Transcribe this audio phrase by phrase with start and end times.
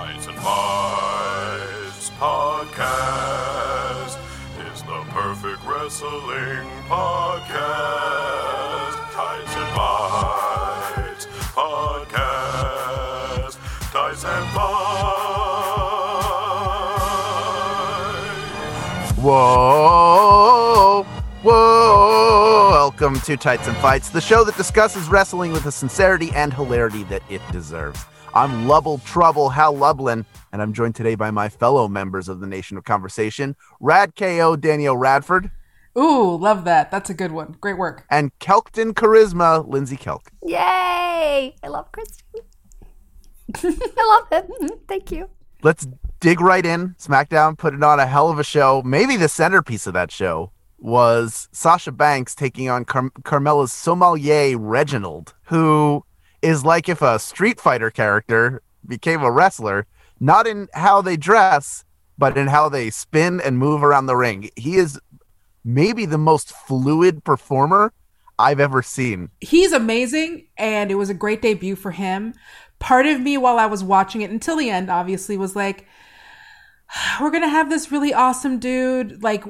[0.00, 4.16] Tights and Fights podcast
[4.72, 8.96] is the perfect wrestling podcast.
[9.12, 13.58] Tights and Fights podcast.
[13.92, 14.70] Tights and Fights.
[19.18, 20.49] Whoa, whoa!
[23.00, 27.02] Welcome to Tights and Fights, the show that discusses wrestling with the sincerity and hilarity
[27.04, 28.04] that it deserves.
[28.34, 32.46] I'm Lubble Trouble Hal Lublin, and I'm joined today by my fellow members of the
[32.46, 35.50] Nation of Conversation, Rad KO Danielle Radford,
[35.96, 36.90] Ooh, love that.
[36.90, 37.56] That's a good one.
[37.58, 38.04] Great work.
[38.10, 40.26] and Kelkton Charisma, Lindsay Kelk.
[40.42, 41.54] Yay!
[41.64, 42.40] I love Christian.
[43.64, 44.78] I love him.
[44.86, 45.30] Thank you.
[45.62, 45.88] Let's
[46.20, 46.96] dig right in.
[46.98, 48.82] SmackDown put it on a hell of a show.
[48.84, 55.34] Maybe the centerpiece of that show was Sasha Banks taking on Car- Carmella's sommelier Reginald,
[55.44, 56.04] who
[56.42, 59.86] is like if a Street Fighter character became a wrestler,
[60.18, 61.84] not in how they dress,
[62.18, 64.50] but in how they spin and move around the ring.
[64.56, 64.98] He is
[65.64, 67.92] maybe the most fluid performer
[68.38, 69.30] I've ever seen.
[69.40, 72.34] He's amazing, and it was a great debut for him.
[72.78, 75.86] Part of me, while I was watching it until the end, obviously, was like,
[77.20, 79.22] we're gonna have this really awesome dude.
[79.22, 79.44] Like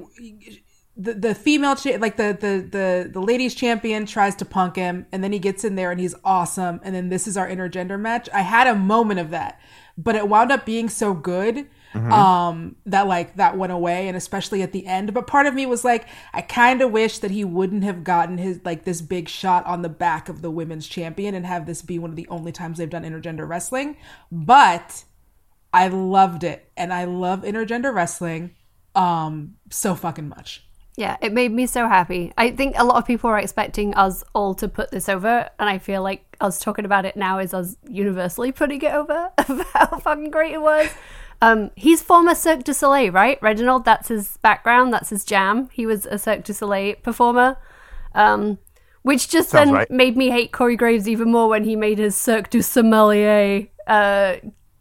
[1.00, 5.06] the the female, cha- like the the the the ladies champion tries to punk him,
[5.12, 6.80] and then he gets in there and he's awesome.
[6.82, 8.28] And then this is our intergender match.
[8.32, 9.60] I had a moment of that,
[9.96, 14.62] but it wound up being so good um that like that went away and especially
[14.62, 17.44] at the end but part of me was like i kind of wish that he
[17.44, 21.34] wouldn't have gotten his like this big shot on the back of the women's champion
[21.34, 23.96] and have this be one of the only times they've done intergender wrestling
[24.30, 25.02] but
[25.72, 28.54] i loved it and i love intergender wrestling
[28.94, 30.64] um so fucking much
[31.00, 32.30] Yeah, it made me so happy.
[32.36, 35.66] I think a lot of people are expecting us all to put this over, and
[35.66, 39.66] I feel like us talking about it now is us universally putting it over of
[39.72, 40.90] how fucking great it was.
[41.40, 43.40] Um, he's former Cirque du Soleil, right?
[43.40, 45.70] Reginald, that's his background, that's his jam.
[45.72, 47.56] He was a Cirque du Soleil performer.
[48.14, 48.58] Um,
[49.00, 49.90] which just Sounds then right.
[49.90, 54.34] made me hate Corey Graves even more when he made his Cirque du Sommelier uh,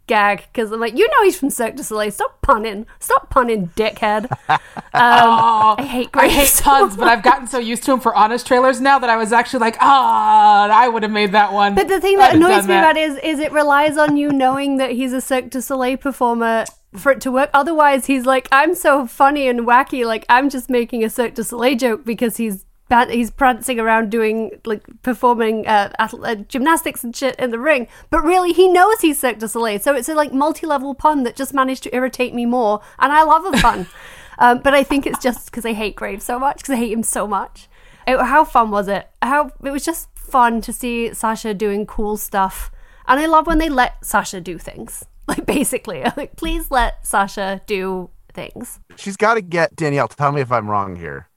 [0.10, 2.12] gag because I'm like, you know, he's from Cirque du Soleil.
[2.12, 4.30] Stop punning, stop punning, dickhead.
[4.50, 4.60] Um,
[4.94, 6.34] I hate i Graves.
[6.60, 9.16] hate tons but i've gotten so used to him for honest trailers now that i
[9.16, 12.64] was actually like ah i would have made that one But the thing that annoys
[12.64, 12.80] me that.
[12.92, 15.98] about it is, is it relies on you knowing that he's a Cirque du Soleil
[15.98, 16.66] performer
[16.96, 17.52] for it to work.
[17.54, 20.06] Otherwise, he's like, I'm so funny and wacky.
[20.06, 22.66] Like, I'm just making a Cirque du Soleil joke because he's
[23.10, 27.88] he's prancing around doing like performing uh, uh, gymnastics and shit in the ring.
[28.10, 29.80] But really, he knows he's Cirque du Soleil.
[29.80, 32.82] So it's a like multi-level pun that just managed to irritate me more.
[32.98, 33.88] And I love a pun.
[34.40, 36.92] um, but I think it's just because I hate Graves so much because I hate
[36.92, 37.70] him so much.
[38.08, 39.10] It, how fun was it?
[39.22, 42.72] How it was just fun to see Sasha doing cool stuff,
[43.08, 45.06] and I love when they let Sasha do things.
[45.30, 48.80] Like basically, like please let Sasha do things.
[48.96, 50.08] she's got to get Danielle.
[50.08, 51.29] Tell me if I'm wrong here,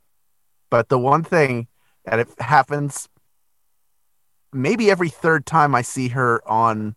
[0.72, 1.68] but the one thing,
[2.06, 3.08] that it happens
[4.52, 6.96] maybe every third time I see her on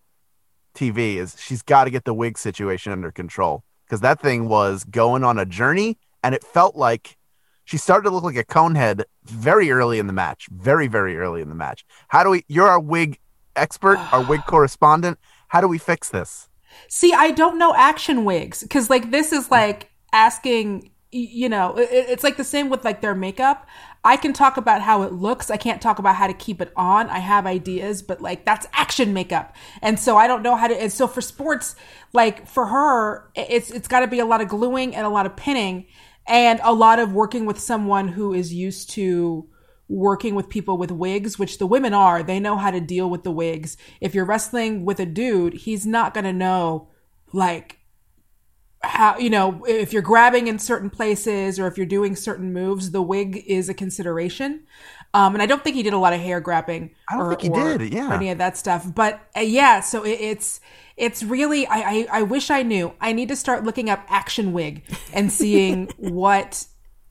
[0.73, 4.85] TV is she's got to get the wig situation under control because that thing was
[4.85, 7.17] going on a journey, and it felt like
[7.65, 11.41] she started to look like a conehead very early in the match, very very early
[11.41, 11.85] in the match.
[12.07, 12.45] How do we?
[12.47, 13.19] You're our wig
[13.57, 15.19] expert, our wig correspondent.
[15.49, 16.47] How do we fix this?
[16.87, 21.89] See, I don't know action wigs because like this is like asking, you know, it,
[21.91, 23.67] it's like the same with like their makeup.
[24.03, 25.49] I can talk about how it looks.
[25.49, 27.09] I can't talk about how to keep it on.
[27.09, 29.55] I have ideas, but like that's action makeup.
[29.81, 31.75] And so I don't know how to, and so for sports,
[32.13, 35.25] like for her, it's, it's got to be a lot of gluing and a lot
[35.25, 35.87] of pinning
[36.27, 39.47] and a lot of working with someone who is used to,
[39.87, 43.23] working with people with wigs, which the women are, they know how to deal with
[43.23, 43.77] the wigs.
[44.01, 46.89] If you're wrestling with a dude, he's not going to know
[47.31, 47.79] like
[48.85, 52.91] how, you know, if you're grabbing in certain places or if you're doing certain moves,
[52.91, 54.63] the wig is a consideration.
[55.13, 56.91] Um, and I don't think he did a lot of hair grabbing.
[57.09, 58.13] I don't or- think he or did, yeah.
[58.13, 58.85] Any of that stuff.
[58.93, 60.59] But uh, yeah, so it, it's,
[60.97, 62.93] it's really, I, I, I wish I knew.
[62.99, 64.83] I need to start looking up action wig
[65.13, 66.65] and seeing what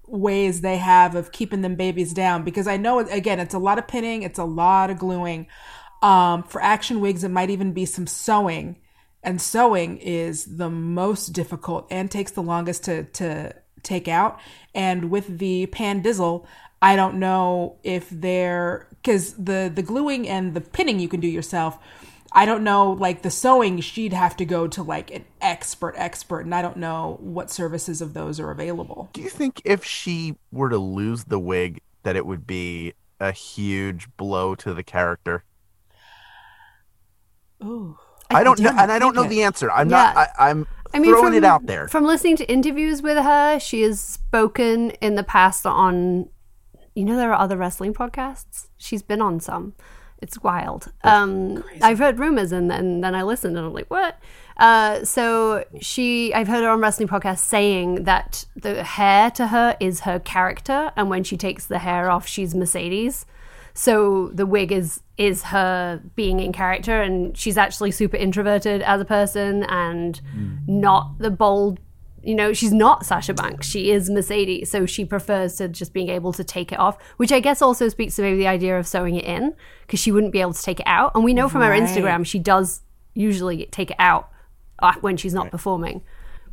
[0.07, 3.79] ways they have of keeping them babies down because I know again it's a lot
[3.79, 5.47] of pinning, it's a lot of gluing.
[6.03, 8.77] Um, for action wigs, it might even be some sewing,
[9.25, 14.39] and sewing is the most difficult and takes the longest to to take out.
[14.75, 16.47] And with the pandizzle,
[16.81, 21.29] I don't know if they're because the the gluing and the pinning you can do
[21.29, 21.79] yourself.
[22.37, 26.41] I don't know, like the sewing, she'd have to go to like an expert, expert,
[26.41, 29.09] and I don't know what services of those are available.
[29.13, 33.31] Do you think if she were to lose the wig, that it would be a
[33.31, 35.45] huge blow to the character?
[37.63, 37.99] Ooh.
[38.31, 39.29] I, don't know, and I don't know it.
[39.29, 39.71] the answer.
[39.71, 40.15] I'm not.
[40.15, 40.27] Yeah.
[40.39, 41.89] I, I'm I mean, throwing from, it out there.
[41.89, 46.29] From listening to interviews with her, she has spoken in the past on,
[46.95, 48.69] you know, there are other wrestling podcasts.
[48.77, 49.75] She's been on some.
[50.23, 50.93] It's wild.
[51.03, 54.19] Um, I've heard rumors and then, then I listened and I'm like, what?
[54.57, 59.77] Uh, so she, I've heard her on wrestling podcasts saying that the hair to her
[59.81, 63.27] is her character, and when she takes the hair off, she's Mercedes.
[63.75, 69.01] So the wig is is her being in character, and she's actually super introverted as
[69.01, 70.21] a person, and
[70.67, 71.81] not the bold.
[72.23, 73.67] You know, she's not Sasha Banks.
[73.67, 77.33] She is Mercedes, so she prefers to just being able to take it off, which
[77.33, 80.33] I guess also speaks to maybe the idea of sewing it in because she wouldn't
[80.33, 81.13] be able to take it out.
[81.15, 82.81] And we know from her Instagram she does
[83.15, 84.31] usually take it out
[84.79, 86.03] uh, when she's not performing.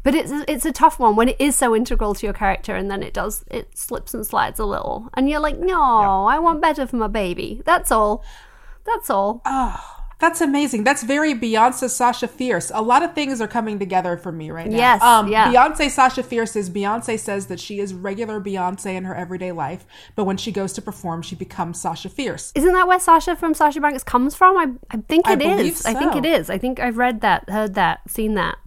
[0.04, 2.90] But it's it's a tough one when it is so integral to your character, and
[2.90, 6.62] then it does it slips and slides a little, and you're like, no, I want
[6.62, 7.62] better for my baby.
[7.66, 8.24] That's all.
[8.86, 9.42] That's all.
[9.46, 9.98] Oh.
[10.22, 10.84] That's amazing.
[10.84, 12.72] That's very Beyonce Sasha Fierce.
[12.76, 14.78] A lot of things are coming together for me right now.
[14.78, 15.52] Yes, Um, yeah.
[15.52, 19.84] Beyonce Sasha Fierce is Beyonce says that she is regular Beyonce in her everyday life,
[20.16, 22.52] but when she goes to perform, she becomes Sasha Fierce.
[22.54, 24.58] Isn't that where Sasha from Sasha Banks comes from?
[24.58, 25.86] I I think I it believe is.
[25.88, 26.52] I think it is.
[26.52, 28.60] I think I've read that, heard that, seen that.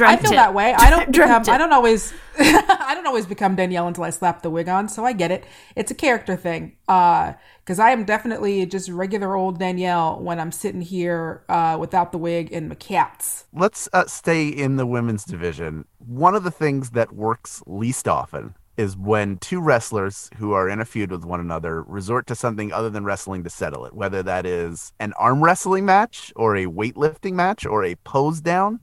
[0.00, 0.36] I feel it.
[0.36, 0.74] that way.
[0.74, 1.44] I don't become.
[1.48, 2.12] I don't always.
[2.38, 4.88] I don't always become Danielle until I slap the wig on.
[4.88, 5.44] So I get it.
[5.76, 6.76] It's a character thing.
[6.88, 7.34] Uh
[7.64, 12.18] Because I am definitely just regular old Danielle when I'm sitting here uh, without the
[12.18, 13.44] wig and my cats.
[13.52, 15.84] Let's uh, stay in the women's division.
[15.98, 20.80] One of the things that works least often is when two wrestlers who are in
[20.80, 24.22] a feud with one another resort to something other than wrestling to settle it, whether
[24.22, 28.80] that is an arm wrestling match or a weightlifting match or a pose down.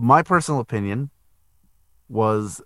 [0.00, 1.10] My personal opinion
[2.08, 2.62] was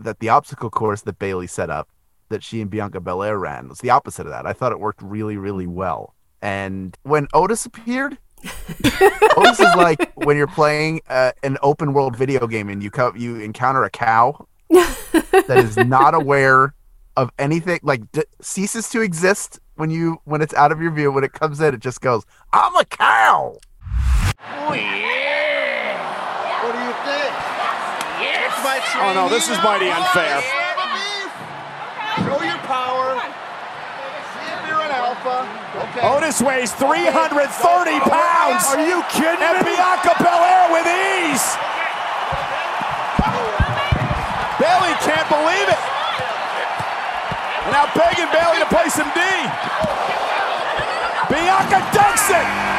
[0.00, 1.90] that the obstacle course that Bayley set up,
[2.30, 4.46] that she and Bianca Belair ran, was the opposite of that.
[4.46, 6.14] I thought it worked really, really well.
[6.40, 8.16] And when Otis appeared,
[9.36, 13.12] Otis is like when you're playing uh, an open world video game and you co-
[13.14, 16.74] you encounter a cow that is not aware
[17.18, 21.12] of anything, like d- ceases to exist when you when it's out of your view.
[21.12, 22.24] When it comes in, it just goes,
[22.54, 23.58] "I'm a cow."
[24.66, 25.17] What do
[27.08, 28.98] you think?
[29.00, 30.42] Oh no, this is mighty unfair.
[32.18, 33.16] Show your power.
[34.34, 35.46] See if you're an alpha.
[35.88, 36.02] Okay.
[36.04, 37.46] Otis weighs 330
[38.04, 38.64] pounds.
[38.68, 39.72] Are you kidding And me?
[39.76, 41.46] Bianca Belair with ease.
[44.58, 45.80] Bayley can't believe it.
[47.64, 49.20] And now begging Bayley to play some D.
[51.30, 52.77] Bianca dunks it.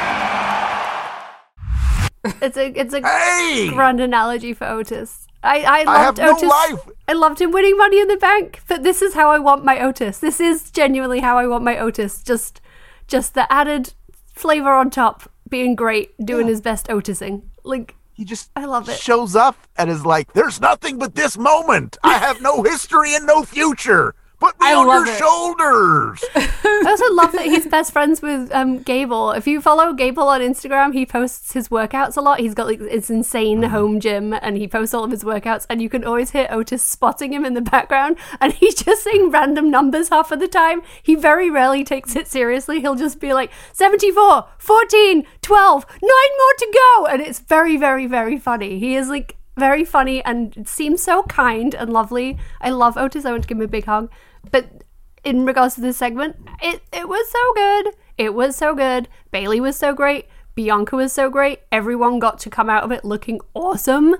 [2.24, 5.26] It's a it's a Hey, grand analogy for Otis.
[5.44, 6.44] I I I loved no Otis.
[6.50, 6.90] life.
[7.08, 9.80] I loved him winning Money in the Bank, but this is how I want my
[9.80, 10.20] Otis.
[10.20, 12.22] This is genuinely how I want my Otis.
[12.24, 12.60] Just
[13.08, 13.94] just the added
[14.36, 17.44] flavor on top, being great, doing his best Otising.
[17.64, 19.00] Like he just I love it.
[19.00, 21.98] shows up and is like, "There's nothing but this moment.
[22.04, 24.14] I have no history and no future.
[24.42, 25.18] Put me I on your it.
[25.18, 26.24] shoulders."
[26.86, 29.32] I also love that he's best friends with um, Gable.
[29.32, 32.40] If you follow Gable on Instagram, he posts his workouts a lot.
[32.40, 35.66] He's got like this insane home gym, and he posts all of his workouts.
[35.70, 39.32] And you can always hear Otis spotting him in the background, and he's just saying
[39.32, 40.82] random numbers half of the time.
[41.04, 42.80] He very rarely takes it seriously.
[42.80, 48.08] He'll just be like 74, 14, 12, nine more to go, and it's very, very,
[48.08, 48.80] very funny.
[48.80, 52.38] He is like very funny and seems so kind and lovely.
[52.62, 53.26] I love Otis.
[53.26, 54.10] I want to give him a big hug.
[54.52, 54.79] But
[55.24, 57.96] in regards to this segment, it it was so good.
[58.18, 59.08] It was so good.
[59.32, 60.28] Bayley was so great.
[60.56, 61.62] Bianca was so great.
[61.72, 64.16] Everyone got to come out of it looking awesome.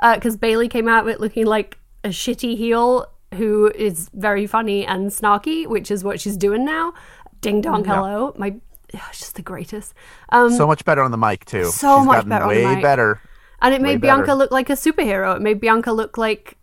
[0.00, 4.84] Because Bayley came out of it looking like a shitty heel who is very funny
[4.86, 6.92] and snarky, which is what she's doing now.
[7.40, 8.34] Ding dong, hello.
[8.36, 8.56] My,
[8.94, 9.94] oh, she's the greatest.
[10.30, 11.64] Um, so much better on the mic too.
[11.66, 12.82] So She's much better on the way mic.
[12.82, 13.20] better.
[13.62, 14.34] and it made Bianca better.
[14.34, 15.36] look like a superhero.
[15.36, 16.56] It made Bianca look like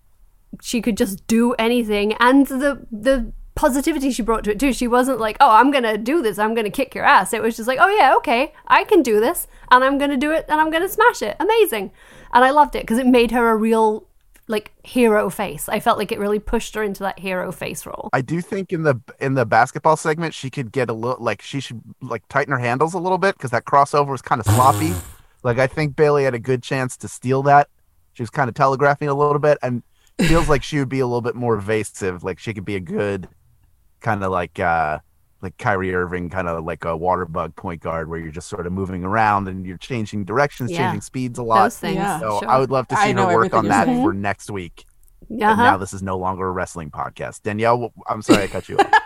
[0.62, 4.74] she could just do anything, and the the positivity she brought to it too.
[4.74, 6.40] She wasn't like, "Oh, I'm gonna do this.
[6.40, 9.20] I'm gonna kick your ass." It was just like, "Oh yeah, okay, I can do
[9.20, 11.36] this, and I'm gonna do it, and I'm gonna smash it.
[11.40, 11.92] Amazing!"
[12.34, 14.08] And I loved it because it made her a real
[14.48, 15.70] like hero face.
[15.70, 18.10] I felt like it really pushed her into that hero face role.
[18.12, 21.42] I do think in the in the basketball segment she could get a little like
[21.42, 24.46] she should like tighten her handles a little bit because that crossover was kind of
[24.46, 24.94] sloppy.
[25.44, 27.70] like I think Bayley had a good chance to steal that.
[28.14, 29.82] She was kind of telegraphing a little bit and
[30.20, 32.24] feels like she would be a little bit more evasive.
[32.24, 33.28] Like she could be a good
[34.04, 35.00] kind of like uh
[35.42, 38.66] like Kyrie Irving, kind of like a water bug point guard where you're just sort
[38.68, 40.78] of moving around and you're changing directions, Yeah.
[40.86, 41.64] changing speeds a lot.
[41.64, 41.96] Those things.
[41.96, 42.20] Yeah.
[42.20, 42.50] So sure.
[42.50, 44.04] I would love to see know her work on that saying.
[44.04, 44.86] for next week.
[45.30, 45.62] And Uh-huh.
[45.64, 47.42] now this is no longer a wrestling podcast.
[47.42, 48.88] Danielle, I'm sorry I cut you off.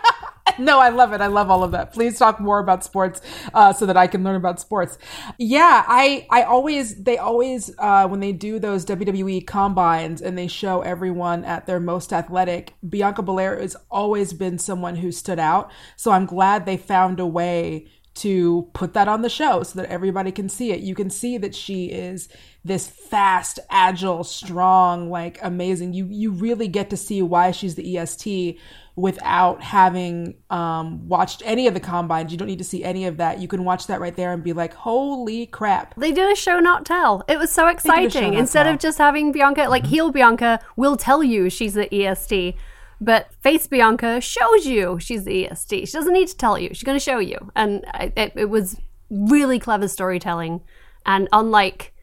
[0.60, 1.20] no, I love it.
[1.20, 1.92] I love all of that.
[1.92, 3.20] Please talk more about sports
[3.54, 4.98] uh, so that I can learn about sports.
[5.38, 10.48] Yeah, I I always they always uh, when they do those WWE combines and they
[10.48, 15.70] show everyone at their most athletic, Bianca Belair has always been someone who stood out.
[15.96, 17.86] So I'm glad they found a way
[18.18, 20.80] to put that on the show so that everybody can see it.
[20.80, 22.28] You can see that she is
[22.64, 25.92] this fast, agile, strong, like amazing.
[25.92, 28.58] You you really get to see why she's the EST
[28.98, 32.32] without having um, watched any of the combines.
[32.32, 33.38] You don't need to see any of that.
[33.38, 36.58] You can watch that right there and be like, "Holy crap!" They did a show
[36.58, 37.22] not tell.
[37.28, 38.34] It was so did a show exciting.
[38.34, 38.74] Instead tell.
[38.74, 42.56] of just having Bianca, like heel Bianca, will tell you she's the EST,
[43.00, 45.88] but face Bianca shows you she's the EST.
[45.88, 46.70] She doesn't need to tell you.
[46.70, 50.60] She's going to show you, and it, it was really clever storytelling.
[51.06, 51.94] And unlike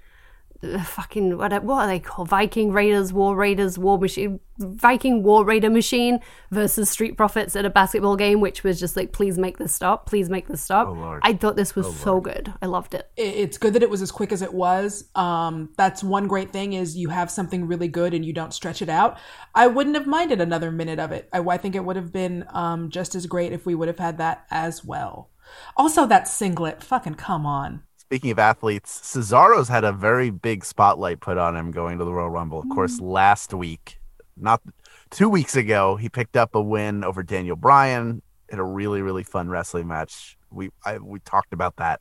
[0.74, 2.30] uh, fucking what, what are they called?
[2.30, 6.20] Viking Raiders, War Raiders, War Machine, Viking War Raider Machine
[6.52, 10.06] versus Street Profits at a basketball game, which was just like, please make this stop,
[10.08, 10.88] please make this stop.
[10.88, 11.22] Lord.
[11.24, 12.54] I thought this was so good.
[12.62, 13.10] I loved it.
[13.18, 15.06] it- it's good that it was as quick as it was.
[15.16, 18.82] Um, that's one great thing is you have something really good and you don't stretch
[18.82, 19.18] it out.
[19.54, 21.30] I wouldn't have minded another minute of it.
[21.32, 24.00] I, I think it would have been um, just as great if we would have
[24.00, 25.30] had that as well.
[25.78, 27.84] Also, that singlet, fucking come on.
[28.06, 32.14] Speaking of athletes, Cesaro's had a very big spotlight put on him going to the
[32.14, 32.60] Royal Rumble.
[32.60, 34.00] Of course, last week,
[34.38, 34.62] not
[35.10, 39.24] two weeks ago, he picked up a win over Daniel Bryan in a really, really
[39.24, 40.38] fun wrestling match.
[40.52, 42.00] We I, we talked about that,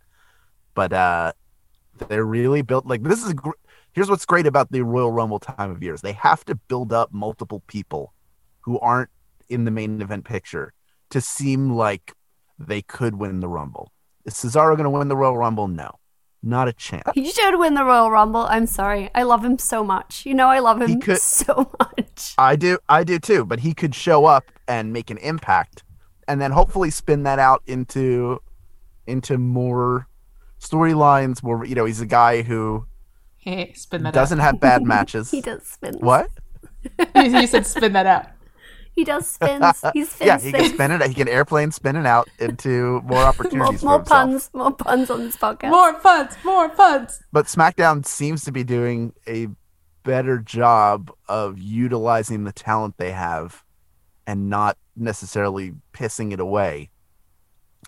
[0.75, 1.33] but uh,
[2.09, 3.33] they're really built like this is.
[3.33, 3.53] Gr-
[3.93, 7.15] here's what's great about the Royal Rumble time of years: they have to build up
[7.15, 8.13] multiple people
[8.61, 9.11] who aren't
[9.49, 10.75] in the main event picture
[11.11, 12.13] to seem like
[12.59, 13.91] they could win the Rumble.
[14.25, 15.69] Is Cesaro going to win the Royal Rumble?
[15.69, 15.99] No,
[16.43, 17.05] not a chance.
[17.15, 18.47] He should win the Royal Rumble.
[18.49, 19.11] I'm sorry.
[19.15, 20.25] I love him so much.
[20.25, 22.35] You know, I love him could- so much.
[22.39, 23.45] I do, I do too.
[23.45, 25.83] But he could show up and make an impact,
[26.27, 28.41] and then hopefully spin that out into
[29.07, 30.09] into more
[30.61, 31.43] storylines.
[31.43, 32.87] where you know, he's a guy who
[33.37, 35.31] Hey, spin that doesn't have bad matches.
[35.31, 35.95] He does spin.
[35.99, 36.31] What?
[37.15, 37.27] out.
[37.31, 38.27] you said spin that out.
[38.95, 39.83] He does spins.
[39.93, 41.03] He spins Yeah, he can spin it.
[41.07, 44.07] He can airplane spin it out into more More, opportunities for more himself.
[44.07, 44.51] puns.
[44.55, 45.71] More puns on this podcast.
[45.71, 47.23] More puns, more puns.
[47.33, 49.49] but SmackDown seems to be doing a
[50.05, 53.65] better job of utilizing the talent they have
[54.27, 56.91] and not necessarily pissing it away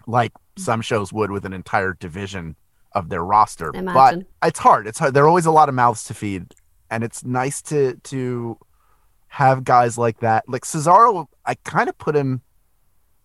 [0.07, 2.57] like some shows would with an entire division
[2.93, 3.71] of their roster.
[3.75, 4.27] Imagine.
[4.41, 4.87] But it's hard.
[4.87, 5.15] It's hard.
[5.15, 6.55] There are always a lot of mouths to feed,
[6.91, 8.59] and it's nice to to
[9.29, 10.49] have guys like that.
[10.49, 12.43] Like Cesaro, I kind of put him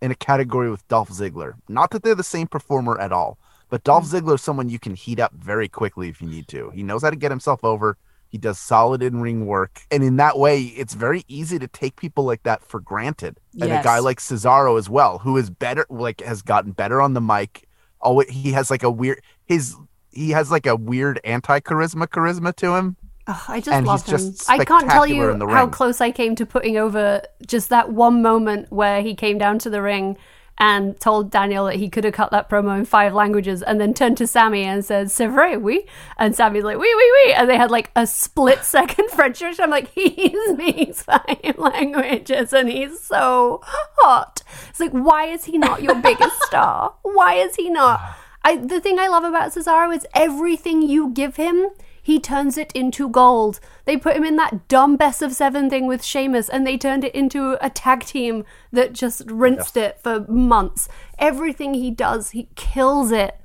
[0.01, 1.53] in a category with Dolph Ziggler.
[1.69, 3.37] Not that they're the same performer at all,
[3.69, 4.19] but Dolph mm.
[4.19, 6.71] Ziggler is someone you can heat up very quickly if you need to.
[6.71, 7.97] He knows how to get himself over.
[8.31, 9.81] He does solid in ring work.
[9.91, 13.37] And in that way, it's very easy to take people like that for granted.
[13.59, 17.13] And a guy like Cesaro as well, who is better, like has gotten better on
[17.13, 17.67] the mic.
[18.01, 19.75] Oh, he has like a weird, his,
[20.11, 22.95] he has like a weird anti charisma charisma to him.
[23.27, 24.33] Ugh, I just And love him.
[24.49, 28.71] I can't tell you how close I came to putting over just that one moment
[28.71, 30.17] where he came down to the ring
[30.57, 33.95] and told Daniel that he could have cut that promo in five languages and then
[33.95, 35.87] turned to Sami and said, C'est vrai, oui?
[36.17, 37.33] And Sami's like, oui, oui, oui.
[37.33, 39.41] And they had like a split second French.
[39.41, 44.43] I'm like, he speaks five languages and he's so hot.
[44.69, 46.93] It's like, why is he not your biggest star?
[47.01, 47.99] Why is he not?
[48.43, 51.69] I, the thing I love about Cesaro is everything you give him,
[52.01, 53.59] he turns it into gold.
[53.85, 57.03] They put him in that dumb best of seven thing with Sheamus, and they turned
[57.03, 60.89] it into a tag team that just rinsed it for months.
[61.19, 63.39] Everything he does, he kills it.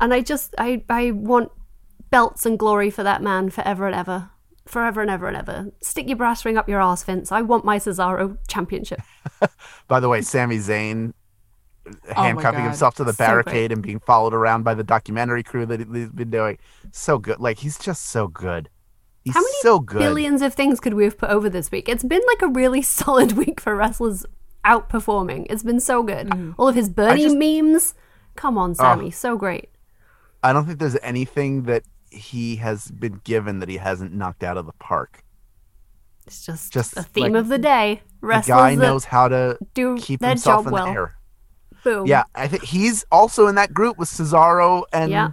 [0.00, 1.52] And I just, I, I want
[2.10, 4.30] belts and glory for that man forever and ever.
[4.66, 5.72] Forever and ever and ever.
[5.80, 7.30] Stick your brass ring up your ass, Vince.
[7.30, 9.00] I want my Cesaro championship.
[9.88, 11.12] By the way, Sami Zayn
[11.86, 12.66] Oh handcuffing God.
[12.68, 16.08] himself to the So barricade and being followed around by the documentary crew that he's
[16.10, 16.58] been doing.
[16.92, 17.38] So good.
[17.38, 18.68] Like he's just so good.
[19.24, 19.98] He's How many so good.
[19.98, 21.88] billions of things could we have put over this week?
[21.88, 24.24] It's been like a really solid week for wrestlers
[24.64, 25.46] outperforming.
[25.50, 26.28] It's been so good.
[26.28, 26.54] Mm.
[26.58, 27.94] All of his Bernie just- memes.
[28.34, 29.10] Come on, Sami.
[29.10, 29.70] so great.
[30.42, 34.56] I don't think there's anything that he has been given that he hasn't knocked out
[34.58, 35.22] of the park.
[36.26, 38.02] It's just, Just a theme like of the day.
[38.20, 40.86] The guy knows how to do keep their himself job in well.
[40.86, 41.15] the air.
[41.86, 42.06] Boom.
[42.06, 45.30] Yeah, I think he's also in that group with Cesaro and Yeah.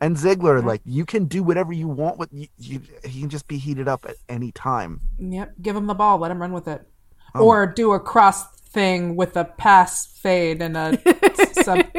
[0.00, 0.64] and Ziggler.
[0.64, 2.80] Like you can do whatever you want with you, you.
[3.04, 5.00] He can just be heated up at any time.
[5.18, 6.86] Yep, give him the ball, let him run with it,
[7.34, 7.44] Oh.
[7.46, 10.98] or do a cross thing with a pass fade and a
[11.64, 11.80] sub.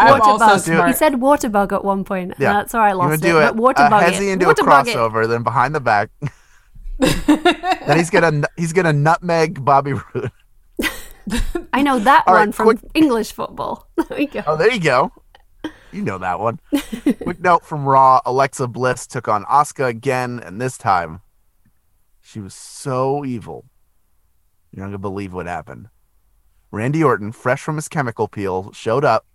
[0.00, 0.60] I'm Water also bug.
[0.60, 0.88] smart.
[0.88, 2.34] He said water bug at one point.
[2.38, 3.22] Yeah, that's where I lost would it.
[3.28, 4.32] do But water a bug hezzy it.
[4.32, 4.96] into Water a bug it.
[4.96, 6.10] crossover, then behind the back.
[6.98, 10.30] then he's gonna he's gonna nutmeg Bobby Roode.
[11.72, 13.88] I know that All right, one from quick- English football.
[14.08, 14.42] There we go.
[14.46, 15.12] Oh, there you go.
[15.92, 16.60] You know that one.
[17.22, 21.22] Quick note from Raw Alexa Bliss took on Asuka again, and this time
[22.20, 23.64] she was so evil.
[24.70, 25.88] You're not going to believe what happened.
[26.70, 29.26] Randy Orton, fresh from his chemical peel, showed up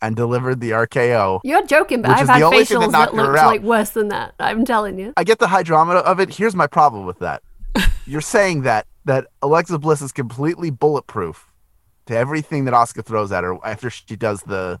[0.00, 1.40] and delivered the RKO.
[1.44, 3.90] You're joking, but I've had the only thing that facials that, her looked like worse
[3.90, 4.34] than that.
[4.40, 5.12] I'm telling you.
[5.16, 6.34] I get the drama of it.
[6.34, 7.42] Here's my problem with that.
[8.04, 11.48] You're saying that that Alexa Bliss is completely bulletproof
[12.06, 14.80] to everything that Asuka throws at her after she does the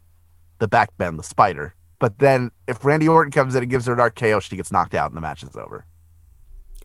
[0.58, 1.74] the back bend, the spider.
[1.98, 4.94] But then if Randy Orton comes in and gives her an RKO, she gets knocked
[4.94, 5.86] out and the match is over.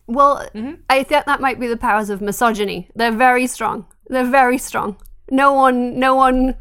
[0.06, 0.80] Well, mm-hmm.
[0.88, 2.88] I think that might be the powers of misogyny.
[2.94, 3.86] They're very strong.
[4.08, 4.96] They're very strong.
[5.30, 6.56] No one, no one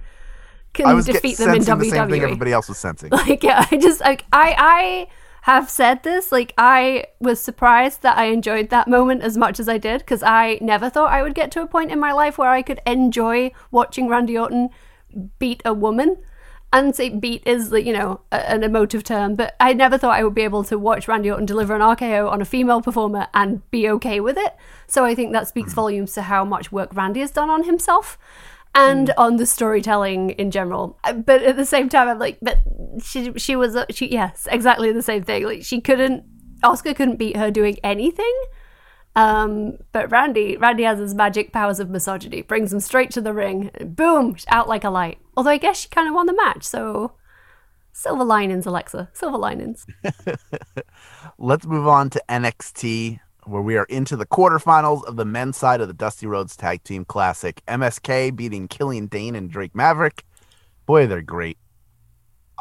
[0.78, 2.24] can I get, defeat them in sensing the same thing WWE.
[2.24, 3.10] everybody else was sensing.
[3.12, 5.08] like yeah i just like i i
[5.48, 9.70] have said this like i was surprised that i enjoyed that moment as much as
[9.70, 12.38] i did because i never thought i would get to a point in my life
[12.38, 14.70] where i could enjoy watching randy orton
[15.40, 16.18] beat a woman.
[16.74, 20.36] And say beat is you know an emotive term but i never thought i would
[20.36, 23.90] be able to watch randy orton deliver an rko on a female performer and be
[23.90, 24.54] okay with it.
[24.86, 25.78] So i think that speaks hmm.
[25.78, 28.18] volumes to how much work randy has done on himself
[28.78, 30.98] and on the storytelling in general.
[31.04, 32.60] Uh, But at the same time, I'm like, but
[33.04, 35.44] she she was uh, she yes exactly the same thing.
[35.44, 36.24] Like she couldn't
[36.64, 38.34] Asuka couldn't beat her doing anything.
[39.16, 43.34] Um, but Randy Randy has his magic powers of misogyny, brings him straight to the
[43.34, 45.18] ring, boom, out like a light.
[45.36, 47.14] Although I guess she kind of won the match, so
[47.94, 49.88] silver linings, Alexa, silver linings.
[51.40, 55.82] Let's move on to NXT, where we are into the quarterfinals of the men's side
[55.82, 57.62] of the Dusty Rhodes Tag Team Classic.
[57.68, 60.24] MSK beating Killian Dain and Drake Maverick.
[60.86, 61.58] Boy, they're great.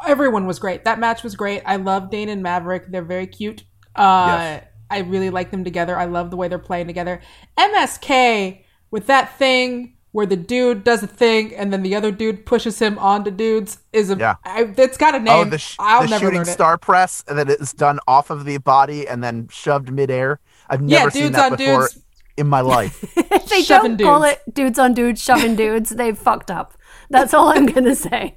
[0.05, 0.85] Everyone was great.
[0.85, 1.63] That match was great.
[1.65, 2.91] I love Dane and Maverick.
[2.91, 3.63] They're very cute.
[3.95, 4.63] Uh, Yes.
[4.89, 5.97] I really like them together.
[5.97, 7.19] I love the way they're playing together.
[7.57, 12.45] MSK with that thing where the dude does a thing and then the other dude
[12.45, 14.15] pushes him onto dudes is a.
[14.17, 14.35] Yeah.
[14.45, 15.49] I, it's got a Oh, name.
[15.49, 16.51] the, sh- I'll the never shooting learn it.
[16.51, 20.39] star press that is done off of the body and then shoved midair.
[20.69, 21.99] I've Yeah, never seen dudes that on before dudes.
[22.37, 23.13] in my life.
[23.49, 24.37] They Shoving don't call dudes.
[24.47, 26.73] it dudes on dudes shoving dudes, they've fucked up.
[27.09, 28.35] That's all I'm gonna say.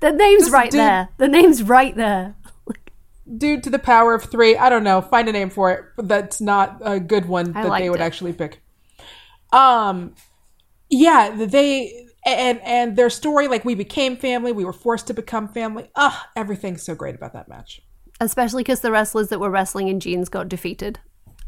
[0.00, 1.08] The name's Just right dude- there.
[1.18, 2.34] The name's right there.
[3.36, 4.56] Dude to the power of three.
[4.56, 5.00] I don't know.
[5.02, 5.84] Find a name for it.
[5.98, 8.02] That's not a good one I that they would it.
[8.04, 8.62] actually pick.
[9.52, 10.14] Um,
[10.90, 13.48] yeah, they and and their story.
[13.48, 14.52] Like we became family.
[14.52, 15.90] We were forced to become family.
[15.96, 17.80] Ah, everything's so great about that match.
[18.20, 21.00] especially because the wrestlers that were wrestling in jeans got defeated.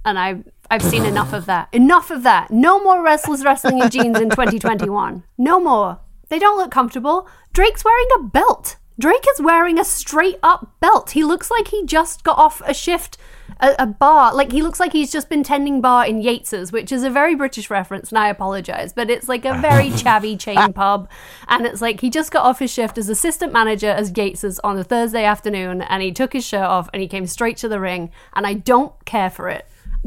[0.05, 1.69] And I, I've seen enough of that.
[1.73, 2.51] Enough of that.
[2.51, 5.23] No more wrestlers wrestling in jeans in 2021.
[5.37, 6.01] No more.
[6.29, 7.29] They don't look comfortable.
[7.53, 8.77] Drake's wearing a belt.
[9.01, 11.13] Drake is wearing a straight up belt.
[11.13, 13.17] He looks like he just got off a shift,
[13.61, 14.35] a, a bar.
[14.35, 17.37] Like he looks like he's just been tending bar in Yates's, which is a very
[17.37, 21.09] British reference, and I apologize, but it's like a very chavvy chain pub.
[21.47, 24.77] And it's like he just got off his shift as assistant manager as Yates's on
[24.77, 27.79] a Thursday afternoon, and he took his shirt off and he came straight to the
[27.79, 28.11] ring.
[28.35, 29.65] And I don't care for it.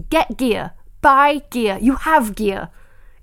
[0.10, 0.71] Get gear.
[1.01, 1.77] Buy gear.
[1.82, 2.69] You have gear.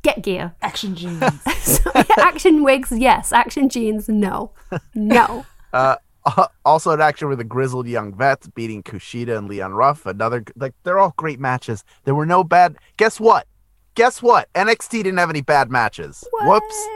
[0.03, 0.55] Get gear.
[0.63, 1.23] Action jeans.
[1.69, 3.31] So, action wigs, yes.
[3.31, 4.53] Action jeans, no.
[4.95, 5.45] No.
[5.73, 10.07] Uh, uh, also in action were the grizzled young vets beating Kushida and Leon Ruff.
[10.07, 11.85] Another like they're all great matches.
[12.05, 12.77] There were no bad.
[12.97, 13.47] Guess what?
[13.95, 14.53] Guess what?
[14.55, 16.25] NXT didn't have any bad matches.
[16.41, 16.89] Whoops.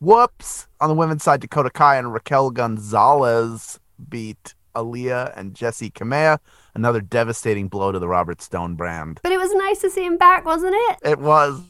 [0.00, 0.66] Whoops.
[0.80, 3.78] On the women's side, Dakota Kai and Raquel Gonzalez
[4.08, 6.38] beat Aliyah and Jessi Kamea.
[6.74, 9.20] Another devastating blow to the Robert Stone brand.
[9.22, 10.98] But it was nice to see him back, wasn't it?
[11.04, 11.60] It was.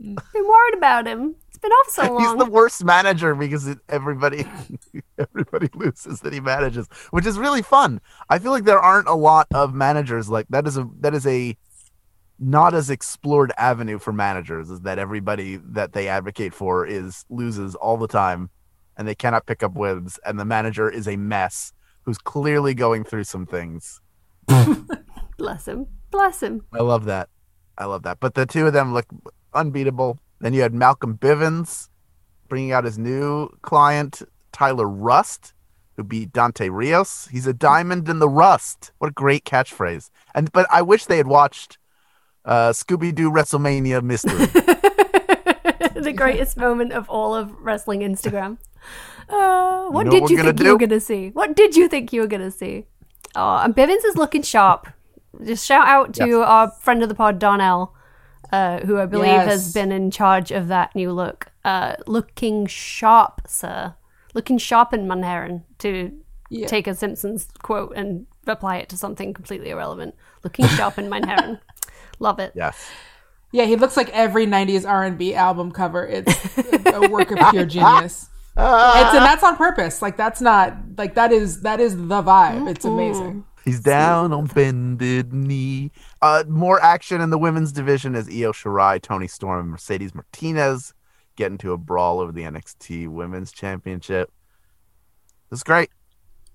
[0.00, 0.16] Mm.
[0.32, 1.34] Been worried about him.
[1.48, 2.20] It's been off so long.
[2.20, 4.46] He's the worst manager because it, everybody
[5.18, 8.00] everybody loses that he manages, which is really fun.
[8.28, 11.26] I feel like there aren't a lot of managers like that is a that is
[11.26, 11.56] a
[12.38, 17.74] not as explored avenue for managers is that everybody that they advocate for is loses
[17.74, 18.50] all the time
[18.96, 21.72] and they cannot pick up wins and the manager is a mess
[22.06, 24.00] who's clearly going through some things.
[25.36, 25.86] Bless him.
[26.10, 26.64] Bless him.
[26.72, 27.28] I love that.
[27.76, 28.20] I love that.
[28.20, 29.06] But the two of them look
[29.52, 30.18] unbeatable.
[30.40, 31.88] Then you had Malcolm Bivens
[32.48, 35.52] bringing out his new client, Tyler Rust,
[35.96, 37.28] who beat Dante Rios.
[37.30, 38.92] He's a diamond in the rust.
[38.98, 40.10] What a great catchphrase.
[40.34, 41.78] And but I wish they had watched
[42.44, 44.46] uh, Scooby Doo WrestleMania Mystery.
[46.00, 48.58] the greatest moment of all of wrestling Instagram.
[49.28, 51.30] Uh, what know did what you we're gonna think you were going to see?
[51.30, 52.86] What did you think you were going to see?
[53.34, 54.88] Oh, and Bivens is looking sharp.
[55.44, 56.46] Just shout out to Yes.
[56.48, 57.94] our friend of the pod, Donnell,
[58.52, 61.52] uh, who I believe has been in charge of that new look.
[61.64, 63.94] Uh, looking sharp, sir.
[64.34, 66.12] Looking sharp in Manharan, to
[66.48, 66.66] Yeah.
[66.68, 70.14] take a Simpsons quote and apply it to something completely irrelevant.
[70.44, 71.58] Looking sharp in Manharan.
[72.18, 72.52] Love it.
[72.54, 72.88] yes.
[73.52, 76.06] Yeah, he looks like every '90s R&B album cover.
[76.06, 76.34] It's
[76.86, 78.28] a work of pure genius.
[78.58, 80.00] It's, and that's on purpose.
[80.00, 82.68] Like that's not like that is that is the vibe.
[82.70, 83.44] It's amazing.
[83.64, 85.90] He's down on bended knee.
[86.22, 90.94] Uh, more action in the women's division as Io Shirai, Toni Storm, and Mercedes Martinez
[91.34, 94.30] get into a brawl over the NXT Women's Championship.
[95.50, 95.90] It's great.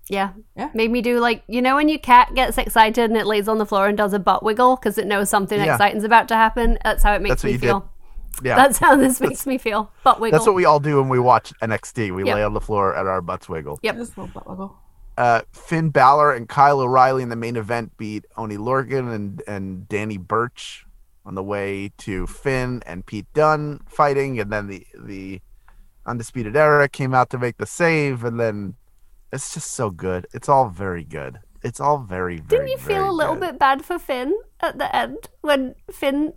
[0.09, 0.31] Yeah.
[0.57, 0.69] Yeah.
[0.73, 3.57] Made me do like, you know, when your cat gets excited and it lays on
[3.59, 5.73] the floor and does a butt wiggle because it knows something Yeah.
[5.73, 6.77] exciting's about to happen?
[6.83, 7.79] That's how it makes That's me feel.
[7.81, 7.89] did.
[8.35, 8.47] Feel.
[8.47, 9.91] Yeah, That's how this makes me feel.
[10.03, 10.37] Butt wiggle.
[10.37, 12.11] that's what we all do when we watch NXT.
[12.15, 12.35] We Yep.
[12.35, 13.79] lay on the floor at our butts wiggle.
[13.83, 13.95] Yep.
[13.97, 14.75] Just a little butt wiggle.
[15.17, 19.87] uh, Finn Balor and Kyle O'Reilly in the main event beat Oney Lorcan and, and
[19.89, 20.85] Danny Birch
[21.25, 25.39] on the way to Finn and Pete Dunne fighting, and then the the
[26.05, 28.73] Undisputed Era came out to make the save, and then
[29.31, 30.25] it's just so good.
[30.33, 31.39] It's all very good.
[31.61, 32.65] It's all very very.
[32.65, 33.41] Didn't you feel a little good.
[33.51, 36.33] bit bad for Finn at the end when Finn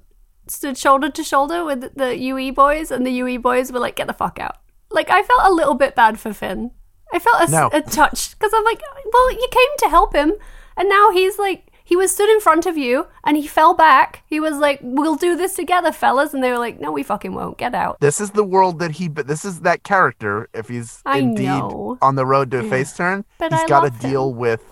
[0.47, 4.07] stood shoulder to shoulder with the UE boys and the UE boys were like, get
[4.07, 4.57] the fuck out?
[4.91, 6.71] Like, I felt a little bit bad for Finn.
[7.13, 7.71] I felt a, No.
[7.73, 8.81] a touch because I'm like,
[9.13, 10.33] well, you came to help him,
[10.77, 14.23] and now he's like, he was stood in front of you and he fell back.
[14.27, 16.33] He was like, we'll do this together, fellas.
[16.33, 17.59] And they were like, no, we fucking won't.
[17.59, 18.01] Get out.
[18.01, 19.07] This is the world that he.
[19.07, 20.49] But this is that character.
[20.55, 21.99] If he's I indeed know.
[22.01, 24.63] on the road to a face turn, But he's got to deal with.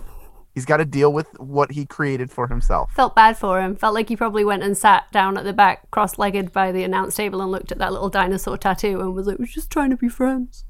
[0.53, 2.91] He's got to deal with what he created for himself.
[2.93, 3.75] Felt bad for him.
[3.75, 6.83] Felt like he probably went and sat down at the back, cross legged by the
[6.83, 9.89] announce table and looked at that little dinosaur tattoo and was like, we're just trying
[9.89, 10.65] to be friends.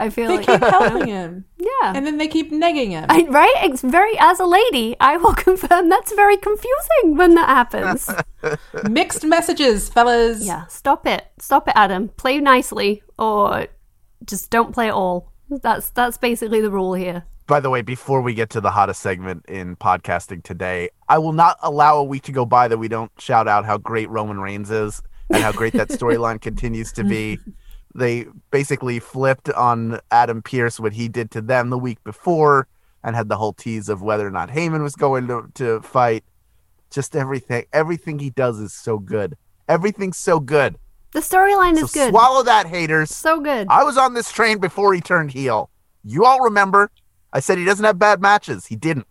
[0.00, 0.46] I feel They like.
[0.46, 1.92] keep helping him, yeah.
[1.94, 3.04] and then they keep negging him.
[3.10, 3.52] I, right?
[3.58, 8.08] It's very, as a lady, I will confirm that's very confusing when that happens.
[8.88, 10.42] Mixed messages, fellas.
[10.46, 11.26] yeah, stop it.
[11.38, 12.08] Stop it, Adam.
[12.08, 13.66] Play nicely or
[14.24, 15.30] just don't play at all.
[15.50, 17.24] That's that's basically the rule here.
[17.50, 21.32] By the way, before we get to the hottest segment in podcasting today, I will
[21.32, 24.38] not allow a week to go by that we don't shout out how great Roman
[24.38, 27.40] Reigns is and how great that storyline continues to be.
[27.92, 32.68] They basically flipped on Adam Pearce what he did to them the week before
[33.02, 36.22] and had the whole tease of whether or not Heyman was going to, to fight.
[36.88, 37.64] Just everything.
[37.72, 39.36] Everything he does is so good.
[39.68, 40.76] Everything's so good.
[41.14, 42.10] The storyline So is good.
[42.10, 43.10] swallow that, haters.
[43.10, 43.66] so good.
[43.68, 45.68] I was on this train before he turned heel.
[46.04, 46.92] You all remember?
[47.32, 48.66] I said he doesn't have bad matches.
[48.66, 49.06] He didn't.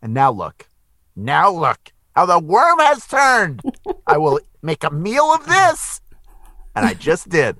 [0.00, 0.68] And now look.
[1.16, 3.62] Now look how the worm has turned.
[4.06, 6.00] I will make a meal of this.
[6.76, 7.58] And I just did.